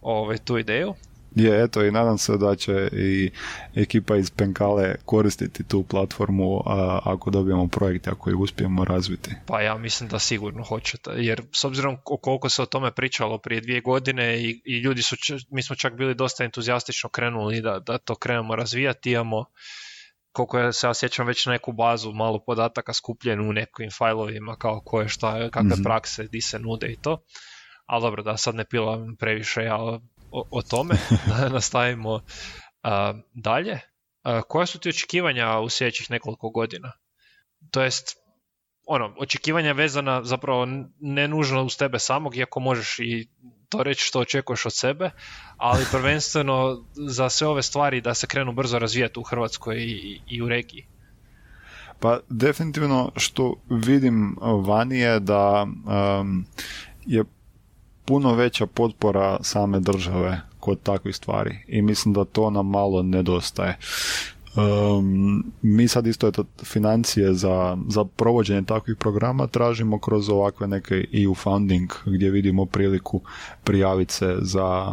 ovaj, 0.00 0.38
tu 0.38 0.58
ideju. 0.58 0.94
Je, 1.34 1.64
eto 1.64 1.84
i 1.84 1.90
nadam 1.90 2.18
se 2.18 2.36
da 2.36 2.56
će 2.56 2.88
i 2.92 3.30
ekipa 3.74 4.16
iz 4.16 4.30
Penkale 4.30 4.94
koristiti 5.04 5.64
tu 5.64 5.82
platformu 5.82 6.62
a, 6.66 7.00
ako 7.04 7.30
dobijemo 7.30 7.68
projekte, 7.68 8.10
ako 8.10 8.30
ih 8.30 8.36
uspijemo 8.36 8.84
razviti. 8.84 9.30
Pa 9.46 9.60
ja 9.60 9.78
mislim 9.78 10.08
da 10.08 10.18
sigurno 10.18 10.64
hoćete, 10.64 11.10
jer 11.16 11.42
s 11.52 11.64
obzirom 11.64 11.96
koliko 12.04 12.48
se 12.48 12.62
o 12.62 12.66
tome 12.66 12.92
pričalo 12.92 13.38
prije 13.38 13.60
dvije 13.60 13.80
godine 13.80 14.40
i, 14.40 14.62
i 14.64 14.78
ljudi 14.78 15.02
su, 15.02 15.16
mi 15.50 15.62
smo 15.62 15.76
čak 15.76 15.94
bili 15.94 16.14
dosta 16.14 16.44
entuzijastično 16.44 17.10
krenuli 17.10 17.60
da, 17.60 17.78
da 17.78 17.98
to 17.98 18.14
krenemo 18.14 18.56
razvijati, 18.56 19.10
imamo 19.10 19.44
koliko 20.32 20.58
ja 20.58 20.72
se 20.72 20.86
ja 20.86 20.94
sjećam 20.94 21.26
već 21.26 21.46
neku 21.46 21.72
bazu 21.72 22.12
malo 22.12 22.38
podataka 22.46 22.92
skupljenu 22.92 23.48
u 23.48 23.52
nekim 23.52 23.90
fajlovima 23.98 24.56
kao 24.56 24.80
koje 24.80 25.08
šta, 25.08 25.50
kakve 25.50 25.76
mm 25.76 25.82
prakse, 25.84 26.26
di 26.26 26.40
se 26.40 26.58
nude 26.58 26.86
i 26.86 26.96
to. 26.96 27.22
Ali 27.86 28.02
dobro, 28.02 28.22
da 28.22 28.36
sad 28.36 28.54
ne 28.54 28.64
pilam 28.64 29.16
previše 29.16 29.62
ja 29.62 29.98
o, 30.32 30.62
tome, 30.62 30.94
da 31.28 31.48
nastavimo 31.48 32.20
dalje. 33.34 33.80
koja 34.48 34.66
su 34.66 34.78
ti 34.78 34.88
očekivanja 34.88 35.58
u 35.58 35.68
sljedećih 35.68 36.10
nekoliko 36.10 36.50
godina? 36.50 36.92
To 37.70 37.82
jest, 37.82 38.16
ono, 38.86 39.14
očekivanja 39.18 39.72
vezana 39.72 40.24
zapravo 40.24 40.66
ne 41.00 41.28
nužno 41.28 41.64
uz 41.64 41.76
tebe 41.76 41.98
samog, 41.98 42.36
iako 42.36 42.60
možeš 42.60 42.98
i 42.98 43.28
to 43.68 43.82
reći 43.82 44.06
što 44.06 44.20
očekuješ 44.20 44.66
od 44.66 44.74
sebe, 44.74 45.10
ali 45.56 45.84
prvenstveno 45.90 46.84
za 46.94 47.28
sve 47.28 47.46
ove 47.46 47.62
stvari 47.62 48.00
da 48.00 48.14
se 48.14 48.26
krenu 48.26 48.52
brzo 48.52 48.78
razvijati 48.78 49.20
u 49.20 49.22
Hrvatskoj 49.22 49.76
i, 49.78 50.20
i 50.26 50.42
u 50.42 50.48
regiji. 50.48 50.86
Pa 52.00 52.18
definitivno 52.28 53.12
što 53.16 53.54
vidim 53.70 54.36
vani 54.66 54.98
je 54.98 55.20
da 55.20 55.66
um, 55.66 56.46
je 57.06 57.24
puno 58.04 58.34
veća 58.34 58.66
potpora 58.66 59.38
same 59.42 59.80
države 59.80 60.40
kod 60.60 60.82
takvih 60.82 61.16
stvari 61.16 61.58
i 61.68 61.82
mislim 61.82 62.14
da 62.14 62.24
to 62.24 62.50
nam 62.50 62.70
malo 62.70 63.02
nedostaje. 63.02 63.78
Um, 64.56 65.44
mi 65.62 65.88
sad 65.88 66.06
isto 66.06 66.28
eto, 66.28 66.44
financije 66.64 67.34
za, 67.34 67.76
za 67.88 68.04
provođenje 68.04 68.62
takvih 68.62 68.96
programa 68.96 69.46
tražimo 69.46 69.98
kroz 69.98 70.28
ovakve 70.28 70.66
neke 70.66 71.04
EU 71.12 71.34
funding 71.34 71.90
gdje 72.06 72.30
vidimo 72.30 72.66
priliku 72.66 73.20
prijaviti 73.64 74.12
se 74.14 74.36
za 74.40 74.92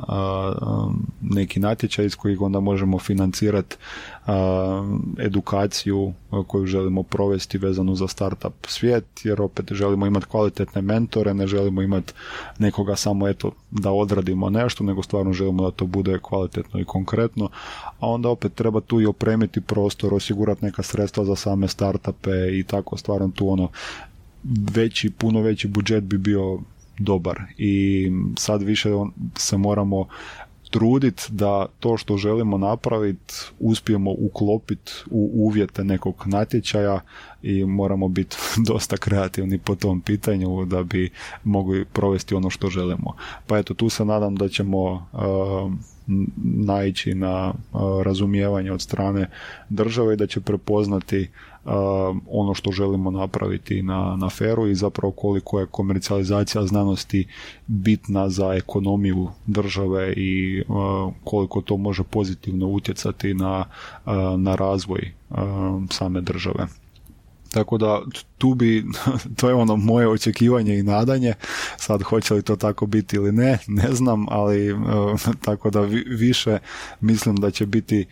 neki 1.21 1.59
natječaj 1.59 2.05
iz 2.05 2.15
kojih 2.15 2.41
onda 2.41 2.59
možemo 2.59 2.99
financirati 2.99 3.75
edukaciju 5.17 6.13
koju 6.47 6.65
želimo 6.65 7.03
provesti 7.03 7.57
vezanu 7.57 7.95
za 7.95 8.07
startup 8.07 8.53
svijet, 8.67 9.05
jer 9.23 9.41
opet 9.41 9.73
želimo 9.73 10.05
imati 10.05 10.25
kvalitetne 10.25 10.81
mentore, 10.81 11.33
ne 11.33 11.47
želimo 11.47 11.81
imati 11.81 12.13
nekoga 12.59 12.95
samo 12.95 13.27
eto 13.27 13.51
da 13.71 13.91
odradimo 13.91 14.49
nešto, 14.49 14.83
nego 14.83 15.03
stvarno 15.03 15.33
želimo 15.33 15.63
da 15.63 15.71
to 15.71 15.85
bude 15.85 16.19
kvalitetno 16.21 16.79
i 16.79 16.85
konkretno, 16.85 17.49
a 17.99 18.07
onda 18.07 18.29
opet 18.29 18.53
treba 18.53 18.81
tu 18.81 19.01
i 19.01 19.05
opremiti 19.05 19.61
prostor, 19.61 20.13
osigurati 20.13 20.65
neka 20.65 20.83
sredstva 20.83 21.25
za 21.25 21.35
same 21.35 21.67
startupe 21.67 22.59
i 22.59 22.63
tako 22.63 22.97
stvarno 22.97 23.31
tu 23.35 23.49
ono 23.49 23.69
veći, 24.73 25.09
puno 25.09 25.41
veći 25.41 25.67
budžet 25.67 26.03
bi 26.03 26.17
bio 26.17 26.59
dobar 26.99 27.39
i 27.57 28.11
sad 28.37 28.61
više 28.61 28.89
se 29.37 29.57
moramo 29.57 30.07
truditi 30.69 31.23
da 31.29 31.65
to 31.79 31.97
što 31.97 32.17
želimo 32.17 32.57
napraviti 32.57 33.33
uspijemo 33.59 34.11
uklopiti 34.11 34.91
u 35.11 35.31
uvjete 35.33 35.83
nekog 35.83 36.23
natječaja 36.25 36.99
i 37.41 37.65
moramo 37.65 38.07
biti 38.07 38.37
dosta 38.69 38.97
kreativni 38.97 39.57
po 39.57 39.75
tom 39.75 40.01
pitanju 40.01 40.65
da 40.65 40.83
bi 40.83 41.09
mogli 41.43 41.85
provesti 41.85 42.35
ono 42.35 42.49
što 42.49 42.69
želimo. 42.69 43.13
Pa 43.47 43.57
eto, 43.57 43.73
tu 43.73 43.89
se 43.89 44.05
nadam 44.05 44.35
da 44.35 44.49
ćemo 44.49 44.91
uh, 44.93 45.73
naići 46.43 47.15
na 47.15 47.53
uh, 47.73 47.81
razumijevanje 48.03 48.71
od 48.71 48.81
strane 48.81 49.29
države 49.69 50.13
i 50.13 50.17
da 50.17 50.27
će 50.27 50.41
prepoznati 50.41 51.29
ono 52.31 52.53
što 52.53 52.71
želimo 52.71 53.11
napraviti 53.11 53.81
na, 53.81 54.15
na 54.15 54.29
feru 54.29 54.67
i 54.67 54.75
zapravo 54.75 55.11
koliko 55.11 55.59
je 55.59 55.65
komercijalizacija 55.65 56.65
znanosti 56.65 57.27
bitna 57.67 58.29
za 58.29 58.53
ekonomiju 58.53 59.27
države 59.47 60.13
i 60.17 60.63
koliko 61.23 61.61
to 61.61 61.77
može 61.77 62.03
pozitivno 62.03 62.67
utjecati 62.67 63.33
na, 63.33 63.65
na 64.37 64.55
razvoj 64.55 65.11
same 65.91 66.21
države. 66.21 66.67
Tako 67.51 67.77
da 67.77 68.01
tu 68.39 68.53
bi, 68.55 68.85
to 69.37 69.49
je 69.49 69.55
ono 69.55 69.75
moje 69.75 70.07
očekivanje 70.07 70.79
i 70.79 70.83
nadanje, 70.83 71.33
sad 71.77 72.03
hoće 72.03 72.33
li 72.33 72.41
to 72.41 72.55
tako 72.55 72.85
biti 72.85 73.15
ili 73.15 73.31
ne, 73.31 73.57
ne 73.67 73.91
znam, 73.91 74.25
ali 74.29 74.75
tako 75.45 75.69
da 75.69 75.81
više 76.05 76.57
mislim 77.01 77.35
da 77.35 77.51
će 77.51 77.65
biti 77.65 78.05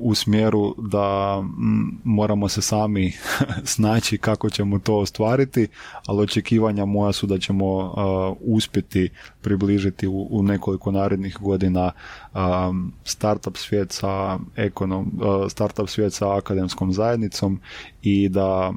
u 0.00 0.14
smjeru 0.14 0.74
da 0.78 1.42
moramo 2.04 2.48
se 2.48 2.62
sami 2.62 3.12
snaći 3.74 4.18
kako 4.18 4.50
ćemo 4.50 4.78
to 4.78 4.96
ostvariti, 4.96 5.68
ali 6.06 6.22
očekivanja 6.22 6.84
moja 6.84 7.12
su 7.12 7.26
da 7.26 7.38
ćemo 7.38 7.94
uspjeti 8.40 9.10
približiti 9.40 10.06
u 10.08 10.42
nekoliko 10.42 10.90
narednih 10.92 11.38
godina 11.40 11.92
startup 13.04 13.56
svijet 13.56 13.92
sa 13.92 14.38
ekonom, 14.56 15.20
startup 15.48 15.88
svijet 15.88 16.12
sa 16.12 16.36
akademskom 16.36 16.92
zajednicom 16.92 17.60
i 18.02 18.28
da 18.28 18.72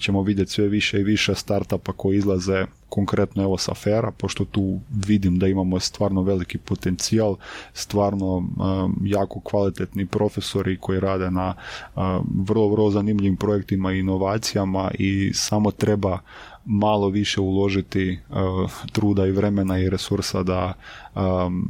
ćemo 0.00 0.22
vidjeti 0.22 0.50
sve 0.50 0.68
više 0.68 1.00
i 1.00 1.04
više 1.04 1.34
startupa 1.34 1.92
koji 1.92 2.16
izlaze 2.16 2.66
konkretno 2.88 3.42
evo 3.42 3.58
sa 3.58 3.74
Fera, 3.74 4.10
pošto 4.10 4.44
tu 4.44 4.80
vidim 5.06 5.38
da 5.38 5.48
imamo 5.48 5.80
stvarno 5.80 6.22
veliki 6.22 6.58
potencijal, 6.58 7.36
stvarno 7.72 8.36
um, 8.36 9.00
jako 9.04 9.40
kvalitetni 9.40 10.06
profesori 10.06 10.76
koji 10.76 11.00
rade 11.00 11.30
na 11.30 11.54
um, 11.96 12.02
vrlo, 12.46 12.68
vrlo 12.68 12.90
zanimljivim 12.90 13.36
projektima 13.36 13.92
i 13.92 13.98
inovacijama 13.98 14.90
i 14.98 15.32
samo 15.34 15.70
treba 15.70 16.18
malo 16.64 17.08
više 17.08 17.40
uložiti 17.40 18.18
uh, 18.28 18.70
truda 18.92 19.26
i 19.26 19.32
vremena 19.32 19.78
i 19.78 19.90
resursa 19.90 20.42
da 20.42 20.72
um, 21.14 21.68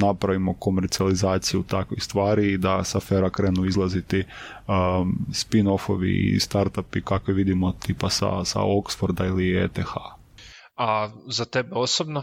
napravimo 0.00 0.54
komercijalizaciju 0.54 1.62
takvih 1.62 2.02
stvari 2.02 2.52
i 2.52 2.58
da 2.58 2.84
sa 2.84 3.00
Fera 3.00 3.30
krenu 3.30 3.64
izlaziti 3.64 4.24
um, 4.68 5.26
spin-offovi 5.32 6.34
i 6.34 6.40
startupi 6.40 7.02
kakve 7.02 7.34
vidimo 7.34 7.72
tipa 7.72 8.10
sa, 8.10 8.44
sa 8.44 8.60
Oxforda 8.60 9.26
ili 9.26 9.64
ETH. 9.64 9.92
A 10.76 11.10
za 11.26 11.44
tebe 11.44 11.70
osobno, 11.72 12.22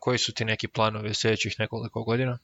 koji 0.00 0.18
su 0.18 0.32
ti 0.34 0.44
neki 0.44 0.68
planovi 0.68 1.14
sljedećih 1.14 1.54
nekoliko 1.58 2.04
godina? 2.04 2.38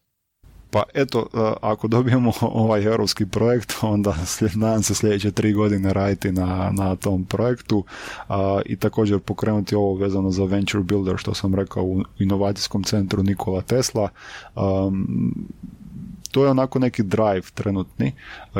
Pa 0.73 0.83
eto, 0.95 1.27
ako 1.61 1.89
dobijemo 1.89 2.33
ovaj 2.65 2.85
europski 2.85 3.27
projekt, 3.27 3.73
onda 3.83 4.17
nadam 4.55 4.83
se 4.83 4.95
sljedeće 4.95 5.31
tri 5.31 5.53
godine 5.53 5.93
raditi 5.93 6.33
na, 6.33 6.71
na 6.73 6.97
tom 6.97 7.25
projektu 7.25 7.85
i 8.67 8.77
također 8.77 9.21
pokrenuti 9.21 9.75
ovo 9.75 9.95
vezano 9.95 10.31
za 10.31 10.45
Venture 10.45 10.85
Builder, 10.85 11.17
što 11.19 11.35
sam 11.35 11.55
rekao 11.55 11.85
u 11.85 12.03
inovacijskom 12.19 12.85
centru 12.85 13.23
Nikola 13.23 13.63
Tesla 13.63 14.09
to 16.33 16.45
je 16.45 16.51
onako 16.51 16.79
neki 16.79 17.03
drive 17.03 17.43
trenutni, 17.55 18.13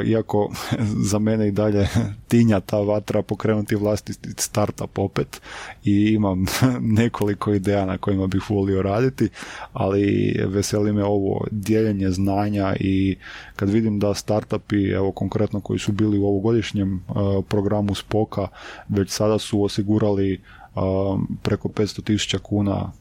iako 0.07 0.53
za 1.11 1.19
mene 1.19 1.49
i 1.49 1.53
dalje 1.53 1.89
tinja 2.29 2.61
ta 2.61 2.77
vatra 2.77 3.23
pokrenuti 3.23 3.75
vlastiti 3.77 4.29
startup 4.37 4.99
opet 4.99 5.41
i 5.85 6.13
imam 6.15 6.45
nekoliko 7.01 7.55
ideja 7.55 7.87
na 7.87 7.99
kojima 7.99 8.27
bih 8.27 8.51
volio 8.51 8.83
raditi, 8.83 9.29
ali 9.73 10.35
veseli 10.49 10.93
me 10.93 11.05
ovo 11.05 11.47
dijeljenje 11.51 12.11
znanja 12.11 12.77
i 12.81 13.17
kad 13.57 13.71
vidim 13.71 13.99
da 13.99 14.15
startupi, 14.15 14.91
evo 14.91 15.13
konkretno 15.13 15.61
koji 15.61 15.79
su 15.79 15.93
bili 15.93 16.19
u 16.19 16.27
ovogodišnjem 16.27 17.05
programu 17.49 17.95
Spoka, 17.95 18.49
već 18.89 19.11
sada 19.11 19.39
su 19.39 19.63
osigurali 19.63 20.41
preko 21.43 21.69
500 21.69 22.05
tisuća 22.05 22.39
kuna 22.39 22.93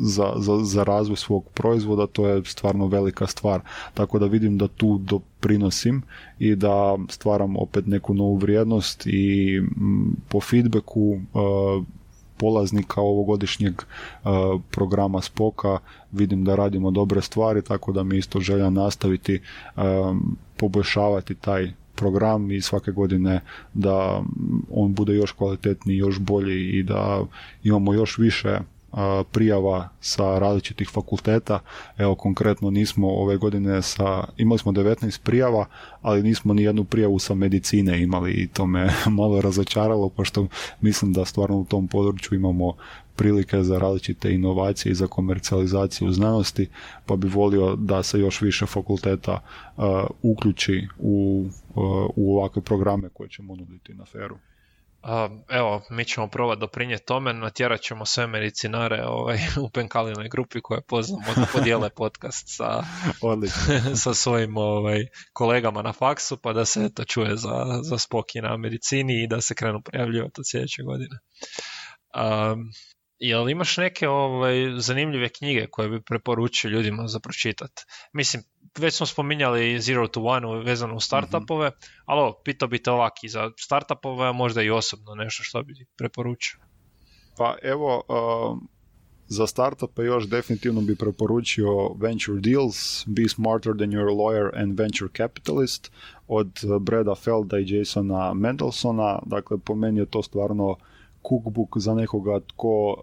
za, 0.00 0.32
za, 0.36 0.58
za 0.64 0.82
razvoj 0.82 1.16
svog 1.16 1.44
proizvoda, 1.54 2.06
to 2.06 2.26
je 2.28 2.44
stvarno 2.44 2.86
velika 2.86 3.26
stvar. 3.26 3.60
Tako 3.94 4.18
da 4.18 4.26
vidim 4.26 4.58
da 4.58 4.68
tu 4.68 4.98
doprinosim 4.98 6.02
i 6.38 6.56
da 6.56 6.98
stvaram 7.08 7.56
opet 7.56 7.86
neku 7.86 8.14
novu 8.14 8.36
vrijednost 8.36 9.06
i 9.06 9.60
po 10.28 10.40
feedbacku 10.40 11.20
polaznika 12.36 13.00
ovogodišnjeg 13.00 13.82
programa 14.70 15.20
Spoka 15.22 15.78
vidim 16.12 16.44
da 16.44 16.54
radimo 16.54 16.90
dobre 16.90 17.22
stvari, 17.22 17.62
tako 17.62 17.92
da 17.92 18.02
mi 18.02 18.18
isto 18.18 18.40
želja 18.40 18.70
nastaviti 18.70 19.40
poboljšavati 20.56 21.34
taj 21.34 21.72
program 22.00 22.50
i 22.50 22.60
svake 22.60 22.90
godine 22.90 23.40
da 23.74 24.22
on 24.70 24.94
bude 24.94 25.14
još 25.14 25.32
kvalitetniji, 25.32 25.96
još 25.96 26.18
bolji 26.18 26.78
i 26.78 26.82
da 26.82 27.24
imamo 27.62 27.94
još 27.94 28.18
više 28.18 28.58
prijava 29.32 29.88
sa 30.00 30.38
različitih 30.38 30.88
fakulteta. 30.88 31.60
Evo 31.98 32.14
konkretno 32.14 32.70
nismo 32.70 33.08
ove 33.08 33.36
godine 33.36 33.82
sa, 33.82 34.24
imali 34.36 34.58
smo 34.58 34.72
19 34.72 35.20
prijava, 35.22 35.66
ali 36.02 36.22
nismo 36.22 36.54
ni 36.54 36.62
jednu 36.62 36.84
prijavu 36.84 37.18
sa 37.18 37.34
medicine 37.34 38.02
imali 38.02 38.32
i 38.32 38.48
to 38.48 38.66
me 38.66 38.90
malo 39.18 39.40
razočaralo 39.40 40.08
pošto 40.08 40.46
mislim 40.80 41.12
da 41.12 41.24
stvarno 41.24 41.56
u 41.56 41.64
tom 41.64 41.88
području 41.88 42.38
imamo 42.38 42.74
prilike 43.20 43.62
za 43.62 43.78
različite 43.78 44.32
inovacije 44.32 44.92
i 44.92 44.94
za 44.94 45.06
komercijalizaciju 45.06 46.12
znanosti, 46.12 46.68
pa 47.06 47.16
bi 47.16 47.28
volio 47.28 47.76
da 47.76 48.02
se 48.02 48.20
još 48.20 48.40
više 48.40 48.66
fakulteta 48.66 49.40
uh, 49.76 49.84
uključi 50.22 50.88
u, 50.98 51.46
uh, 51.74 51.84
u 52.16 52.36
ovakve 52.38 52.62
programe 52.62 53.08
koje 53.08 53.28
ćemo 53.28 53.56
nuditi 53.56 53.94
na 53.94 54.04
feru. 54.04 54.38
evo, 55.48 55.82
mi 55.90 56.04
ćemo 56.04 56.28
probati 56.28 56.60
doprinijeti 56.60 57.04
tome, 57.04 57.32
natjerat 57.34 57.80
ćemo 57.80 58.06
sve 58.06 58.26
medicinare 58.26 59.04
ovaj, 59.06 59.38
u 59.64 59.70
penkalinoj 59.70 60.28
grupi 60.28 60.60
koje 60.60 60.80
poznamo 60.80 61.34
da 61.36 61.46
podijele 61.52 61.90
podcast 62.00 62.56
sa, 62.56 62.82
sa 64.02 64.14
svojim 64.14 64.56
ovaj, 64.56 65.06
kolegama 65.32 65.82
na 65.82 65.92
faksu, 65.92 66.36
pa 66.36 66.52
da 66.52 66.64
se 66.64 66.94
to 66.94 67.04
čuje 67.04 67.36
za, 67.36 67.80
za 67.82 67.98
spoki 67.98 68.40
na 68.40 68.56
medicini 68.56 69.22
i 69.22 69.28
da 69.28 69.40
se 69.40 69.54
krenu 69.54 69.82
prijavljivati 69.82 70.40
od 70.40 70.44
sljedeće 70.50 70.82
godine. 70.82 71.16
Um, 72.14 72.70
Jel 73.20 73.48
imaš 73.48 73.76
neke 73.76 74.08
ovaj, 74.08 74.54
zanimljive 74.78 75.28
knjige 75.28 75.66
koje 75.70 75.88
bi 75.88 76.02
preporučio 76.02 76.70
ljudima 76.70 77.08
za 77.08 77.20
pročitati? 77.20 77.82
Mislim, 78.12 78.42
već 78.78 78.94
smo 78.94 79.06
spominjali 79.06 79.80
Zero 79.80 80.08
to 80.08 80.22
One 80.22 80.62
vezano 80.64 80.94
u 80.94 81.00
startupove, 81.00 81.68
mm-hmm. 81.68 82.04
ali 82.06 82.32
pitao 82.44 82.68
bi 82.68 82.82
te 82.82 82.90
ovaki 82.90 83.28
za 83.28 83.50
startupove, 83.56 84.26
a 84.26 84.32
možda 84.32 84.62
i 84.62 84.70
osobno 84.70 85.14
nešto 85.14 85.42
što 85.42 85.62
bi 85.62 85.74
preporučio. 85.98 86.60
Pa 87.36 87.56
evo, 87.62 88.02
uh, 88.08 88.58
za 89.26 89.46
startupe 89.46 90.02
još 90.02 90.28
definitivno 90.28 90.80
bi 90.80 90.96
preporučio 90.96 91.92
Venture 91.92 92.40
Deals, 92.40 93.04
Be 93.06 93.28
Smarter 93.28 93.76
Than 93.76 93.90
Your 93.90 94.10
Lawyer 94.16 94.62
and 94.62 94.78
Venture 94.78 95.10
Capitalist 95.16 95.92
od 96.28 96.60
Breda 96.80 97.14
Felda 97.14 97.58
i 97.58 97.74
Jasona 97.74 98.34
Mendelsona. 98.34 99.18
Dakle, 99.26 99.58
po 99.58 99.74
meni 99.74 100.00
je 100.00 100.06
to 100.06 100.22
stvarno 100.22 100.76
cookbook 101.28 101.78
za 101.78 101.94
nekoga 101.94 102.40
tko 102.46 102.96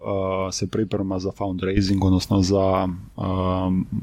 se 0.52 0.66
priprema 0.66 1.18
za 1.18 1.30
fundraising, 1.32 2.04
odnosno 2.04 2.42
za 2.42 2.88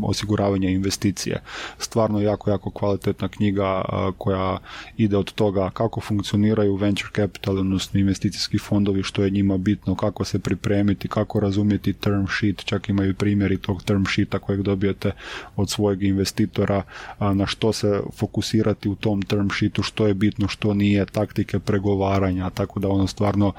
osiguravanje 0.03 0.71
investicije. 0.71 1.41
Stvarno 1.77 2.21
jako, 2.21 2.49
jako 2.49 2.69
kvalitetna 2.69 3.27
knjiga 3.27 3.81
koja 4.17 4.57
ide 4.97 5.17
od 5.17 5.33
toga 5.33 5.69
kako 5.69 6.01
funkcioniraju 6.01 6.75
venture 6.75 7.09
capital, 7.15 7.57
odnosno 7.57 7.99
investicijski 7.99 8.57
fondovi, 8.59 9.03
što 9.03 9.23
je 9.23 9.29
njima 9.29 9.57
bitno, 9.57 9.95
kako 9.95 10.23
se 10.25 10.39
pripremiti, 10.39 11.07
kako 11.07 11.39
razumjeti 11.39 11.93
term 11.93 12.25
sheet, 12.37 12.65
čak 12.65 12.89
imaju 12.89 13.13
primjeri 13.13 13.57
tog 13.57 13.83
term 13.83 14.03
sheeta 14.05 14.39
kojeg 14.39 14.61
dobijete 14.61 15.11
od 15.55 15.69
svojeg 15.69 16.03
investitora, 16.03 16.83
na 17.19 17.45
što 17.45 17.73
se 17.73 18.01
fokusirati 18.13 18.89
u 18.89 18.95
tom 18.95 19.21
term 19.21 19.49
sheetu, 19.49 19.83
što 19.83 20.07
je 20.07 20.13
bitno, 20.13 20.47
što 20.47 20.73
nije, 20.73 21.05
taktike 21.05 21.59
pregovaranja, 21.59 22.49
tako 22.49 22.79
da 22.79 22.89
ono 22.89 23.07
stvarno 23.07 23.53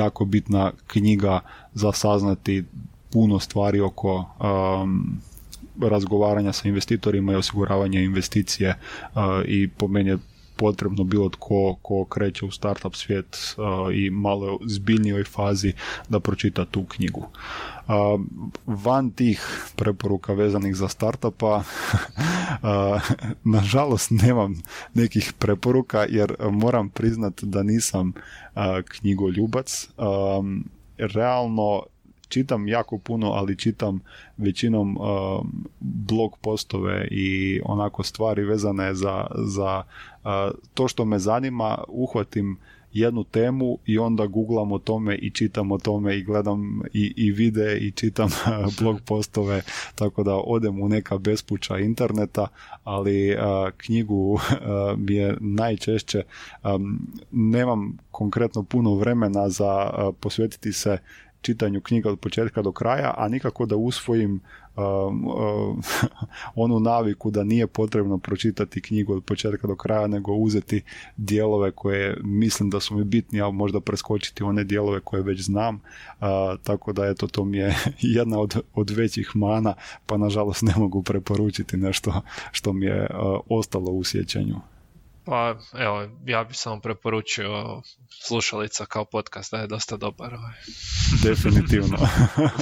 jako 0.00 0.24
bitna 0.24 0.72
knjiga 0.86 1.40
za 1.74 1.92
saznati 1.92 2.64
puno 3.12 3.38
stvari 3.40 3.80
oko 3.80 4.24
um, 4.40 5.20
razgovaranja 5.80 6.52
sa 6.52 6.68
investitorima 6.68 7.32
i 7.32 7.36
osiguravanja 7.36 8.00
investicije 8.00 8.74
uh, 9.14 9.20
i 9.46 9.68
po 9.68 9.88
meni 9.88 10.10
je 10.10 10.18
potrebno 10.60 11.04
bilo 11.04 11.28
tko 11.28 11.76
ko 11.82 12.04
kreće 12.04 12.44
u 12.44 12.50
startup 12.50 12.94
svijet 12.94 13.56
uh, 13.56 13.64
i 13.94 14.10
malo 14.10 14.58
zbiljnijoj 14.66 15.24
fazi 15.24 15.72
da 16.08 16.20
pročita 16.20 16.64
tu 16.64 16.84
knjigu. 16.84 17.20
Uh, 17.20 18.20
van 18.66 19.10
tih 19.10 19.70
preporuka 19.76 20.32
vezanih 20.32 20.76
za 20.76 20.88
startupa 20.88 21.56
uh, 21.62 21.64
nažalost 23.44 24.10
nemam 24.10 24.62
nekih 24.94 25.32
preporuka 25.38 26.06
jer 26.08 26.34
moram 26.50 26.88
priznat 26.88 27.42
da 27.42 27.62
nisam 27.62 28.12
knjigoljubac. 28.84 29.88
Um, 29.96 30.64
realno 30.98 31.82
čitam 32.30 32.68
jako 32.68 32.98
puno, 32.98 33.30
ali 33.30 33.56
čitam 33.56 34.00
većinom 34.36 34.96
uh, 34.96 35.04
blog 35.80 36.36
postove 36.40 37.08
i 37.10 37.60
onako 37.64 38.02
stvari 38.02 38.44
vezane 38.44 38.94
za, 38.94 39.26
za 39.46 39.82
uh, 40.24 40.30
to 40.74 40.88
što 40.88 41.04
me 41.04 41.18
zanima, 41.18 41.84
uhvatim 41.88 42.58
jednu 42.92 43.24
temu 43.24 43.78
i 43.86 43.98
onda 43.98 44.26
googlam 44.26 44.72
o 44.72 44.78
tome 44.78 45.14
i 45.16 45.30
čitam 45.30 45.72
o 45.72 45.78
tome 45.78 46.18
i 46.18 46.22
gledam 46.24 46.82
i, 46.92 47.14
i 47.16 47.30
vide 47.30 47.78
i 47.78 47.90
čitam 47.90 48.28
blog 48.80 49.00
postove 49.06 49.62
tako 49.94 50.22
da 50.22 50.34
odem 50.34 50.82
u 50.82 50.88
neka 50.88 51.18
bespuća 51.18 51.78
interneta 51.78 52.46
ali 52.84 53.36
knjigu 53.76 54.40
mi 54.96 55.14
je 55.14 55.36
najčešće 55.40 56.22
nemam 57.30 57.98
konkretno 58.10 58.62
puno 58.62 58.94
vremena 58.94 59.48
za 59.48 59.90
posvetiti 60.20 60.72
se 60.72 60.98
čitanju 61.40 61.80
knjiga 61.80 62.10
od 62.10 62.20
početka 62.20 62.62
do 62.62 62.72
kraja, 62.72 63.14
a 63.16 63.28
nikako 63.28 63.66
da 63.66 63.76
usvojim 63.76 64.40
um, 64.76 65.26
uh, 65.26 65.78
onu 66.64 66.80
naviku 66.80 67.30
da 67.30 67.44
nije 67.44 67.66
potrebno 67.66 68.18
pročitati 68.18 68.80
knjigu 68.80 69.12
od 69.12 69.24
početka 69.24 69.66
do 69.66 69.76
kraja, 69.76 70.06
nego 70.06 70.32
uzeti 70.32 70.82
dijelove 71.16 71.70
koje 71.70 72.16
mislim 72.22 72.70
da 72.70 72.80
su 72.80 72.94
mi 72.94 73.04
bitni, 73.04 73.40
a 73.40 73.50
možda 73.50 73.80
preskočiti 73.80 74.42
one 74.42 74.64
dijelove 74.64 75.00
koje 75.00 75.22
već 75.22 75.40
znam, 75.40 75.74
uh, 75.74 76.26
tako 76.62 76.92
da 76.92 77.06
eto 77.06 77.26
to 77.26 77.44
mi 77.44 77.58
je 77.58 77.76
jedna 78.18 78.38
od, 78.38 78.56
od 78.74 78.90
većih 78.90 79.30
mana, 79.34 79.74
pa 80.06 80.16
nažalost 80.16 80.62
ne 80.62 80.74
mogu 80.76 81.02
preporučiti 81.02 81.76
nešto 81.76 82.22
što 82.52 82.72
mi 82.72 82.86
je 82.86 83.00
uh, 83.00 83.40
ostalo 83.48 83.90
u 83.90 84.04
sjećanju. 84.04 84.56
Pa 85.30 85.54
evo, 85.78 86.08
ja 86.26 86.44
bih 86.44 86.56
samo 86.56 86.80
preporučio 86.80 87.82
slušalica 88.26 88.86
kao 88.86 89.04
podcast 89.04 89.52
da 89.52 89.58
je 89.58 89.66
dosta 89.66 89.96
dobar. 89.96 90.34
Ovaj. 90.34 90.52
Definitivno. 91.24 91.98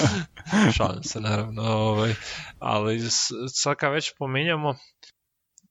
Šalim 0.77 1.03
se 1.03 1.21
naravno. 1.21 1.63
Ovaj. 1.63 2.15
Ali 2.59 3.01
sad 3.49 3.77
kad 3.77 3.93
već 3.93 4.13
pominjamo, 4.19 4.75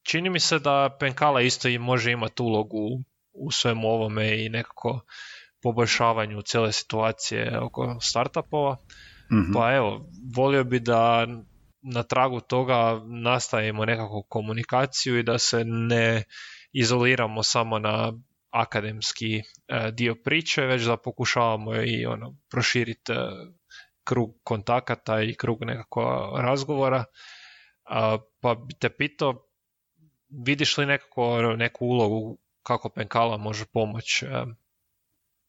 čini 0.03 0.29
mi 0.29 0.39
se 0.39 0.59
da 0.59 0.97
Penkala 0.99 1.41
isto 1.41 1.67
i 1.67 1.77
može 1.77 2.11
imati 2.11 2.41
ulogu 2.41 3.03
u 3.33 3.51
svemu 3.51 3.87
ovome 3.87 4.45
i 4.45 4.49
nekako 4.49 4.99
poboljšavanju 5.61 6.41
cijele 6.41 6.71
situacije 6.71 7.59
oko 7.59 7.97
startupova. 8.01 8.77
mm 9.31 9.53
Pa 9.53 9.75
evo, 9.75 10.09
volio 10.35 10.63
bi 10.63 10.79
da 10.79 11.27
na 11.81 12.03
tragu 12.03 12.39
toga 12.39 13.01
nastavimo 13.05 13.85
nekakvu 13.85 14.23
komunikaciju 14.29 15.19
i 15.19 15.23
da 15.23 15.39
se 15.39 15.63
ne 15.65 16.23
izoliramo 16.71 17.43
samo 17.43 17.79
na 17.79 18.13
akademski 18.49 19.35
e, 19.35 19.41
dio 19.91 20.15
priče, 20.23 20.61
već 20.61 20.83
da 20.83 20.97
pokušavamo 20.97 21.75
i 21.75 22.05
ono 22.05 22.35
proširiti 22.49 23.11
e, 23.11 23.15
krug 24.03 24.29
kontakata 24.43 25.21
i 25.21 25.35
krug 25.35 25.65
nekakva 25.65 26.41
razgovora. 26.41 27.03
Pa 28.41 28.55
bi 28.55 28.73
te 28.79 28.89
pitao, 28.89 29.47
vidiš 30.45 30.77
li 30.77 30.85
nekako 30.85 31.41
neku 31.57 31.85
ulogu 31.85 32.37
kako 32.63 32.89
Penkala 32.89 33.37
može 33.37 33.65
pomoći 33.65 34.25
e, 34.25 34.45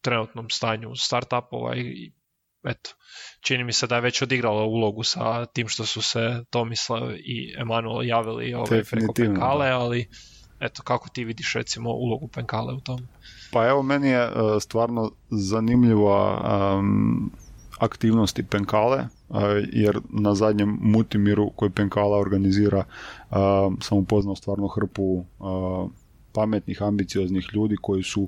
trenutnom 0.01 0.49
stanju 0.49 0.95
startupova 0.95 1.75
i 1.75 2.13
eto, 2.63 2.89
čini 3.41 3.63
mi 3.63 3.73
se 3.73 3.87
da 3.87 3.95
je 3.95 4.01
već 4.01 4.21
odigrala 4.21 4.63
ulogu 4.63 5.03
sa 5.03 5.45
tim 5.45 5.67
što 5.67 5.85
su 5.85 6.01
se 6.01 6.43
Tomislav 6.49 7.11
i 7.15 7.55
Emanuel 7.57 8.07
javili 8.07 8.53
ovaj, 8.53 8.83
preko 8.83 9.13
Penkale, 9.13 9.69
ali 9.69 10.09
Eto, 10.59 10.83
kako 10.83 11.09
ti 11.09 11.23
vidiš 11.23 11.53
recimo 11.53 11.89
ulogu 11.89 12.27
Penkale 12.27 12.73
u 12.73 12.79
tom? 12.79 12.99
Pa 13.51 13.67
evo, 13.67 13.83
meni 13.83 14.07
je 14.07 14.23
e, 14.23 14.31
stvarno 14.59 15.11
zanimljiva 15.29 16.41
aktivnosti 17.79 18.43
Penkale, 18.43 18.97
e, 18.97 19.07
jer 19.71 19.99
na 20.09 20.35
zadnjem 20.35 20.77
Mutimiru 20.81 21.49
koji 21.55 21.71
Penkala 21.71 22.17
organizira 22.17 22.83
sam 23.81 23.97
upoznao 23.97 24.35
stvarno 24.35 24.67
hrpu 24.67 25.25
pametnih, 26.31 26.81
ambicioznih 26.81 27.47
ljudi 27.53 27.75
koji 27.81 28.03
su 28.03 28.27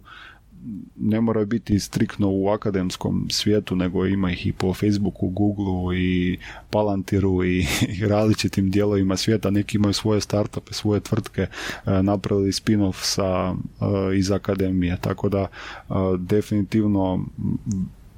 ne 0.95 1.21
mora 1.21 1.45
biti 1.45 1.79
striktno 1.79 2.27
u 2.31 2.49
akademskom 2.49 3.27
svijetu, 3.29 3.75
nego 3.75 4.05
ima 4.05 4.31
ih 4.31 4.47
i 4.47 4.53
po 4.53 4.73
Facebooku, 4.73 5.29
Googleu 5.29 5.93
i 5.93 6.37
Palantiru 6.69 7.43
i, 7.43 7.65
i 7.99 8.07
različitim 8.07 8.71
dijelovima 8.71 9.17
svijeta. 9.17 9.49
Neki 9.49 9.77
imaju 9.77 9.93
svoje 9.93 10.21
startupe, 10.21 10.73
svoje 10.73 10.99
tvrtke, 10.99 11.41
e, 11.41 12.03
napravili 12.03 12.51
spin-off 12.51 13.03
sa, 13.03 13.53
e, 13.53 14.17
iz 14.17 14.31
akademije, 14.31 14.97
tako 15.01 15.29
da 15.29 15.39
e, 15.39 15.93
definitivno 16.17 17.25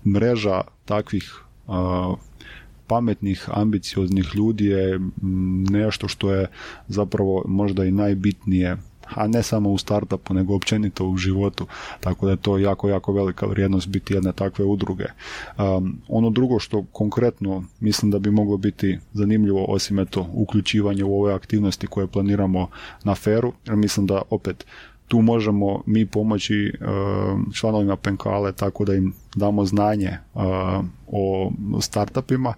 mreža 0.05 0.61
takvih 0.85 1.39
pametnih, 2.87 3.49
ambicioznih 3.51 4.35
ljudi 4.35 4.65
je 4.65 4.99
nešto 5.71 6.07
što 6.07 6.33
je 6.33 6.47
zapravo 6.87 7.43
možda 7.47 7.85
i 7.85 7.91
najbitnije 7.91 8.77
a 9.15 9.27
ne 9.27 9.43
samo 9.43 9.69
u 9.69 9.77
startupu, 9.77 10.33
nego 10.33 10.55
općenito 10.55 11.05
u 11.05 11.17
životu. 11.17 11.67
Tako 11.99 12.25
da 12.25 12.31
je 12.31 12.37
to 12.37 12.57
jako, 12.57 12.89
jako 12.89 13.13
velika 13.13 13.45
vrijednost 13.45 13.87
biti 13.87 14.13
jedne 14.13 14.31
takve 14.31 14.65
udruge. 14.65 15.05
Um, 15.57 15.97
ono 16.07 16.29
drugo 16.29 16.59
što 16.59 16.85
konkretno 16.91 17.63
mislim 17.79 18.11
da 18.11 18.19
bi 18.19 18.31
moglo 18.31 18.57
biti 18.57 18.99
zanimljivo, 19.13 19.65
osim 19.65 19.99
eto 19.99 20.27
uključivanje 20.33 21.03
u 21.03 21.21
ove 21.21 21.33
aktivnosti 21.33 21.87
koje 21.87 22.07
planiramo 22.07 22.67
na 23.03 23.15
feru, 23.15 23.53
jer 23.65 23.75
mislim 23.75 24.07
da 24.07 24.21
opet 24.29 24.65
tu 25.07 25.21
možemo 25.21 25.83
mi 25.85 26.05
pomoći 26.05 26.73
um, 26.81 27.51
članovima 27.53 27.95
Penkale 27.95 28.51
tako 28.51 28.85
da 28.85 28.95
im 28.95 29.13
damo 29.35 29.65
znanje 29.65 30.17
um, 30.33 30.91
o 31.07 31.51
startupima, 31.81 32.53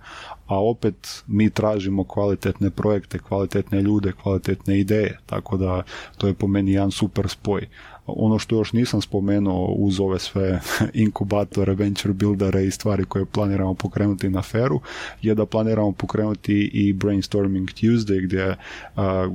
a 0.47 0.63
opet 0.63 1.23
mi 1.27 1.49
tražimo 1.49 2.03
kvalitetne 2.03 2.69
projekte, 2.69 3.19
kvalitetne 3.19 3.81
ljude, 3.81 4.11
kvalitetne 4.11 4.79
ideje, 4.79 5.19
tako 5.25 5.57
da 5.57 5.83
to 6.17 6.27
je 6.27 6.33
po 6.33 6.47
meni 6.47 6.71
jedan 6.71 6.91
super 6.91 7.29
spoj. 7.29 7.67
Ono 8.05 8.39
što 8.39 8.55
još 8.55 8.73
nisam 8.73 9.01
spomenuo 9.01 9.65
uz 9.65 9.99
ove 9.99 10.19
sve 10.19 10.61
inkubatore, 10.93 11.73
venture 11.73 12.13
buildere 12.13 12.65
i 12.65 12.71
stvari 12.71 13.05
koje 13.05 13.25
planiramo 13.25 13.73
pokrenuti 13.73 14.29
na 14.29 14.41
feru, 14.41 14.79
je 15.21 15.35
da 15.35 15.45
planiramo 15.45 15.91
pokrenuti 15.91 16.69
i 16.73 16.93
brainstorming 16.93 17.69
Tuesday 17.69 18.23
gdje, 18.23 18.55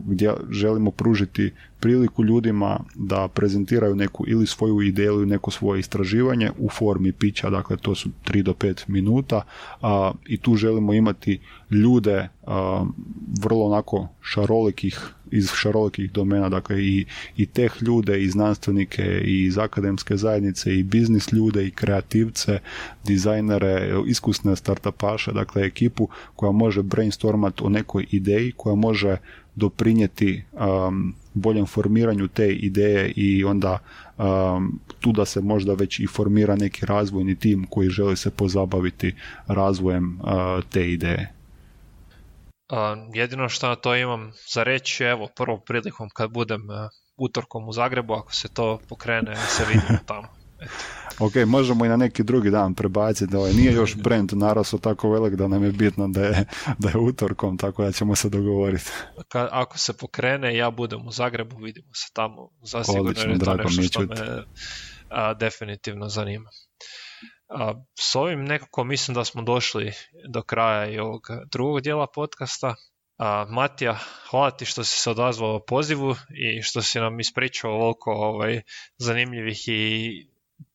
gdje 0.06 0.34
želimo 0.50 0.90
pružiti 0.90 1.52
priliku 1.80 2.24
ljudima 2.24 2.80
da 2.94 3.28
prezentiraju 3.28 3.96
neku 3.96 4.24
ili 4.28 4.46
svoju 4.46 4.80
ideju 4.80 5.12
ili 5.12 5.26
neko 5.26 5.50
svoje 5.50 5.80
istraživanje 5.80 6.50
u 6.58 6.68
formi 6.68 7.12
pića, 7.12 7.50
dakle 7.50 7.76
to 7.76 7.94
su 7.94 8.08
3 8.24 8.42
do 8.42 8.52
5 8.52 8.84
minuta 8.88 9.42
a, 9.82 10.12
i 10.26 10.36
tu 10.36 10.56
želimo 10.56 10.92
imati 10.92 11.40
ljude 11.70 12.28
a, 12.46 12.84
vrlo 13.42 13.66
onako 13.66 14.08
šarolikih 14.20 15.14
iz 15.30 15.50
šarolikih 15.54 16.12
domena, 16.12 16.48
dakle 16.48 16.84
i, 16.84 17.04
i 17.36 17.46
teh 17.46 17.72
ljude, 17.82 18.22
i 18.22 18.30
znanstvenike, 18.30 19.20
i 19.24 19.44
iz 19.44 19.58
akademske 19.58 20.16
zajednice, 20.16 20.78
i 20.78 20.82
biznis 20.82 21.32
ljude, 21.32 21.66
i 21.66 21.70
kreativce, 21.70 22.58
dizajnere, 23.04 23.92
iskusne 24.06 24.56
startupaše, 24.56 25.32
dakle 25.32 25.62
ekipu 25.62 26.08
koja 26.36 26.52
može 26.52 26.82
brainstormati 26.82 27.62
o 27.64 27.68
nekoj 27.68 28.06
ideji, 28.10 28.52
koja 28.56 28.74
može 28.74 29.16
doprinijeti 29.54 30.44
um, 30.52 31.14
boljem 31.34 31.66
formiranju 31.66 32.28
te 32.28 32.52
ideje 32.52 33.12
i 33.16 33.44
onda 33.44 33.78
um, 34.18 34.80
tu 35.00 35.12
da 35.12 35.24
se 35.24 35.40
možda 35.40 35.74
već 35.74 36.00
i 36.00 36.06
formira 36.06 36.56
neki 36.56 36.86
razvojni 36.86 37.34
tim 37.36 37.66
koji 37.70 37.88
želi 37.88 38.16
se 38.16 38.30
pozabaviti 38.30 39.14
razvojem 39.46 40.20
uh, 40.20 40.64
te 40.70 40.92
ideje. 40.92 41.39
Jedino 43.14 43.48
što 43.48 43.68
na 43.68 43.76
to 43.76 43.96
imam 43.96 44.32
za 44.52 44.62
reći, 44.62 45.04
evo, 45.04 45.28
prvom 45.36 45.60
prilikom 45.66 46.08
kad 46.14 46.30
budem 46.30 46.60
uh, 46.60 46.90
utorkom 47.16 47.68
u 47.68 47.72
Zagrebu, 47.72 48.14
ako 48.14 48.34
se 48.34 48.48
to 48.48 48.78
pokrene, 48.88 49.36
se 49.36 49.64
vidimo 49.68 49.98
tamo. 50.06 50.28
Eto. 50.60 50.74
Ok, 51.18 51.32
možemo 51.46 51.84
i 51.84 51.88
na 51.88 51.96
neki 51.96 52.22
drugi 52.22 52.50
dan 52.50 52.74
prebaciti, 52.74 53.36
ovaj, 53.36 53.52
nije 53.52 53.72
još 53.72 53.96
brand 53.96 54.32
narasao 54.32 54.78
tako 54.78 55.10
velik 55.10 55.34
da 55.34 55.48
nam 55.48 55.64
je 55.64 55.72
bitno 55.72 56.08
da 56.08 56.20
je, 56.20 56.44
da 56.78 56.88
je 56.88 56.96
utorkom, 56.96 57.58
tako 57.58 57.84
da 57.84 57.92
ćemo 57.92 58.16
se 58.16 58.28
dogovoriti. 58.28 58.90
Ka, 59.28 59.48
ako 59.52 59.78
se 59.78 59.96
pokrene, 59.96 60.56
ja 60.56 60.70
budem 60.70 61.06
u 61.06 61.10
Zagrebu, 61.10 61.56
vidimo 61.56 61.88
se 61.94 62.12
tamo, 62.12 62.50
zasigurno 62.62 63.10
je 63.10 63.38
to 63.38 63.54
nešto 63.54 63.82
što 63.82 64.00
me 64.00 64.44
a, 65.08 65.34
definitivno 65.34 66.08
zanima. 66.08 66.50
A, 67.50 67.74
s 67.98 68.16
ovim 68.16 68.44
nekako 68.44 68.84
mislim 68.84 69.14
da 69.14 69.24
smo 69.24 69.42
došli 69.42 69.92
do 70.28 70.42
kraja 70.42 70.90
i 70.90 70.98
ovog 70.98 71.28
drugog 71.52 71.80
dijela 71.80 72.06
podcasta. 72.14 72.74
A, 73.18 73.46
Matija, 73.48 73.98
hvala 74.30 74.50
ti 74.50 74.64
što 74.64 74.84
si 74.84 74.98
se 74.98 75.10
odazvao 75.10 75.64
pozivu 75.66 76.16
i 76.30 76.62
što 76.62 76.82
si 76.82 77.00
nam 77.00 77.20
ispričao 77.20 77.70
ovoliko 77.70 78.10
ovaj, 78.10 78.62
zanimljivih 78.98 79.68
i 79.68 80.10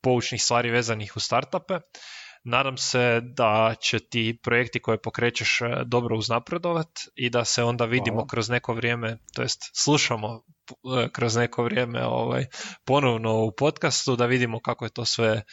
poučnih 0.02 0.44
stvari 0.44 0.70
vezanih 0.70 1.14
u 1.16 1.20
startupe. 1.20 1.80
Nadam 2.44 2.78
se 2.78 3.22
da 3.24 3.76
će 3.80 4.00
ti 4.00 4.40
projekti 4.44 4.80
koje 4.80 5.02
pokrećeš 5.02 5.62
e, 5.62 5.66
dobro 5.86 6.18
uznapredovat 6.18 6.88
i 7.16 7.30
da 7.30 7.46
se 7.46 7.64
onda 7.64 7.86
vidimo 7.86 8.28
kroz 8.28 8.50
neko 8.50 8.74
vrijeme, 8.74 9.18
to 9.34 9.42
jest 9.42 9.62
slušamo 9.84 10.44
e, 11.04 11.10
kroz 11.12 11.36
neko 11.36 11.64
vrijeme 11.64 12.06
ovaj, 12.06 12.46
ponovno 12.86 13.34
u 13.34 13.52
podcastu, 13.52 14.16
da 14.16 14.26
vidimo 14.26 14.60
kako 14.60 14.86
je 14.86 14.90
to 14.90 15.06
sve 15.06 15.44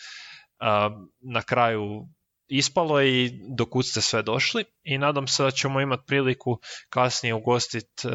na 1.20 1.42
kraju 1.42 2.08
ispalo 2.48 3.02
i 3.02 3.30
do 3.56 3.66
kud 3.66 3.86
ste 3.86 4.00
sve 4.00 4.22
došli 4.22 4.64
i 4.82 4.98
nadam 4.98 5.26
se 5.26 5.42
da 5.42 5.50
ćemo 5.50 5.80
imati 5.80 6.02
priliku 6.06 6.58
kasnije 6.88 7.34
ugostiti 7.34 8.08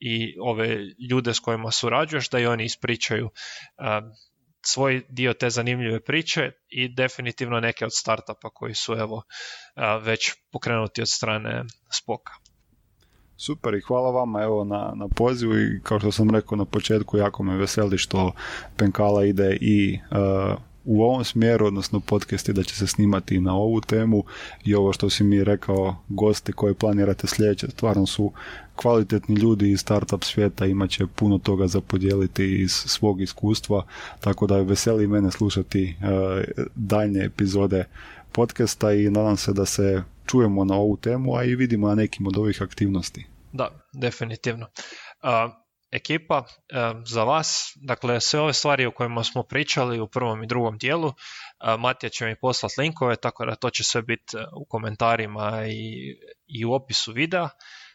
i 0.00 0.36
ove 0.40 0.76
ljude 1.10 1.34
s 1.34 1.40
kojima 1.40 1.70
surađuješ 1.70 2.30
da 2.30 2.38
i 2.38 2.46
oni 2.46 2.64
ispričaju 2.64 3.30
svoj 4.62 5.02
dio 5.08 5.34
te 5.34 5.50
zanimljive 5.50 6.00
priče 6.00 6.50
i 6.68 6.94
definitivno 6.94 7.60
neke 7.60 7.84
od 7.84 7.94
startupa 7.94 8.50
koji 8.50 8.74
su 8.74 8.92
evo 8.92 9.22
već 10.02 10.32
pokrenuti 10.52 11.02
od 11.02 11.08
strane 11.08 11.64
Spoka. 11.92 12.32
Super 13.36 13.74
i 13.74 13.80
hvala 13.80 14.10
vama 14.10 14.42
evo 14.42 14.64
na, 14.64 14.92
na 14.96 15.08
pozivu 15.16 15.58
i 15.58 15.80
kao 15.82 15.98
što 15.98 16.12
sam 16.12 16.30
rekao 16.30 16.56
na 16.58 16.64
početku 16.64 17.16
jako 17.16 17.42
me 17.42 17.56
veseli 17.56 17.98
što 17.98 18.32
Penkala 18.76 19.24
ide 19.24 19.58
i 19.60 19.98
u 20.84 21.02
ovom 21.02 21.24
smjeru, 21.24 21.66
odnosno 21.66 22.00
podcasti 22.00 22.52
da 22.52 22.62
će 22.62 22.76
se 22.76 22.86
snimati 22.86 23.40
na 23.40 23.54
ovu 23.54 23.80
temu 23.80 24.24
i 24.64 24.74
ovo 24.74 24.92
što 24.92 25.10
si 25.10 25.24
mi 25.24 25.44
rekao, 25.44 25.96
gosti 26.08 26.52
koji 26.52 26.74
planirate 26.74 27.26
sljedeće, 27.26 27.68
stvarno 27.70 28.06
su 28.06 28.32
kvalitetni 28.76 29.34
ljudi 29.34 29.70
iz 29.70 29.80
startup 29.80 30.24
svijeta, 30.24 30.66
imat 30.66 30.90
će 30.90 31.06
puno 31.06 31.38
toga 31.38 31.66
za 31.66 31.80
podijeliti 31.80 32.62
iz 32.62 32.72
svog 32.72 33.20
iskustva, 33.20 33.86
tako 34.20 34.46
da 34.46 34.56
veseli 34.56 35.06
mene 35.06 35.30
slušati 35.30 35.96
uh, 36.00 36.64
daljnje 36.74 37.24
epizode 37.24 37.84
podcasta 38.32 38.92
i 38.92 39.10
nadam 39.10 39.36
se 39.36 39.52
da 39.52 39.66
se 39.66 40.02
čujemo 40.26 40.64
na 40.64 40.74
ovu 40.74 40.96
temu, 40.96 41.36
a 41.36 41.44
i 41.44 41.54
vidimo 41.54 41.88
na 41.88 41.94
nekim 41.94 42.26
od 42.26 42.36
ovih 42.36 42.62
aktivnosti. 42.62 43.26
Da, 43.52 43.68
definitivno. 43.92 44.66
Ekipa 45.92 46.44
za 47.04 47.24
vas. 47.24 47.72
Dakle, 47.76 48.20
sve 48.20 48.40
ove 48.40 48.52
stvari 48.52 48.86
o 48.86 48.90
kojima 48.90 49.24
smo 49.24 49.42
pričali 49.42 50.00
u 50.00 50.06
prvom 50.06 50.42
i 50.42 50.46
drugom 50.46 50.78
dijelu, 50.78 51.12
Matija 51.78 52.10
će 52.10 52.26
mi 52.26 52.36
poslati 52.40 52.74
linkove, 52.78 53.16
tako 53.16 53.46
da 53.46 53.54
to 53.54 53.70
će 53.70 53.84
sve 53.84 54.02
biti 54.02 54.36
e, 54.36 54.44
u 54.56 54.64
komentarima 54.64 55.66
i, 55.66 56.14
i 56.46 56.64
u 56.64 56.72
opisu 56.72 57.12
videa, 57.12 57.48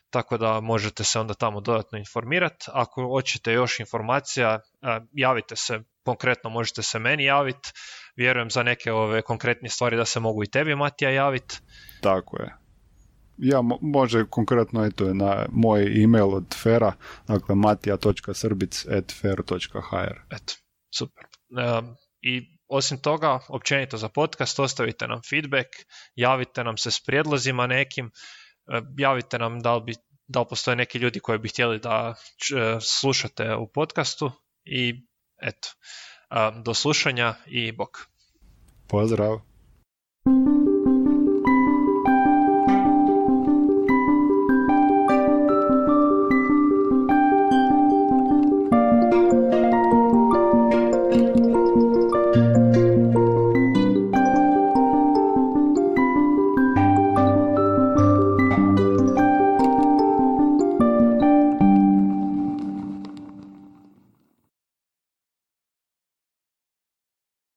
tako 0.09 0.37
da 0.37 0.59
možete 0.59 1.03
se 1.03 1.19
onda 1.19 1.33
tamo 1.33 1.61
dodatno 1.61 1.97
informirati. 1.97 2.65
Ako 2.73 3.07
hoćete 3.07 3.53
još 3.53 3.79
informacija, 3.79 4.59
e, 4.81 4.99
javite 5.11 5.55
se, 5.55 5.79
konkretno 6.03 6.49
možete 6.49 6.83
se 6.83 6.99
meni 6.99 7.23
javiti, 7.23 7.71
vjerujem 8.15 8.49
za 8.49 8.63
neke 8.63 8.91
ove 8.91 9.21
konkretne 9.21 9.69
stvari 9.69 9.97
da 9.97 10.05
se 10.05 10.19
mogu 10.19 10.43
i 10.43 10.51
tebi 10.51 10.75
Matija 10.75 11.11
javiti. 11.11 11.55
Tako 12.01 12.41
je 12.41 12.66
ja 13.37 13.61
može 13.81 14.25
konkretno 14.29 14.85
eto 14.85 15.13
na 15.13 15.45
moj 15.51 16.03
email 16.03 16.33
od 16.33 16.55
Fera, 16.63 16.93
dakle 17.27 17.55
matija.srbic.fer.hr. 17.55 20.13
Eto, 20.31 20.53
super. 20.97 21.23
I 22.21 22.57
osim 22.67 22.97
toga, 22.97 23.39
općenito 23.49 23.97
za 23.97 24.09
podcast, 24.09 24.59
ostavite 24.59 25.07
nam 25.07 25.21
feedback, 25.29 25.67
javite 26.15 26.63
nam 26.63 26.77
se 26.77 26.91
s 26.91 27.03
prijedlozima 27.05 27.67
nekim, 27.67 28.11
javite 28.97 29.39
nam 29.39 29.59
da 29.59 29.75
li, 29.75 29.83
bi, 29.83 29.93
da 30.27 30.39
li 30.39 30.45
postoje 30.49 30.75
neki 30.75 30.97
ljudi 30.97 31.19
koji 31.19 31.39
bi 31.39 31.49
htjeli 31.49 31.79
da 31.79 32.15
slušate 32.81 33.55
u 33.55 33.67
podcastu 33.73 34.31
i 34.65 34.93
eto, 35.41 35.69
do 36.63 36.73
slušanja 36.73 37.33
i 37.45 37.71
bok. 37.71 37.97
Pozdrav! 38.87 39.39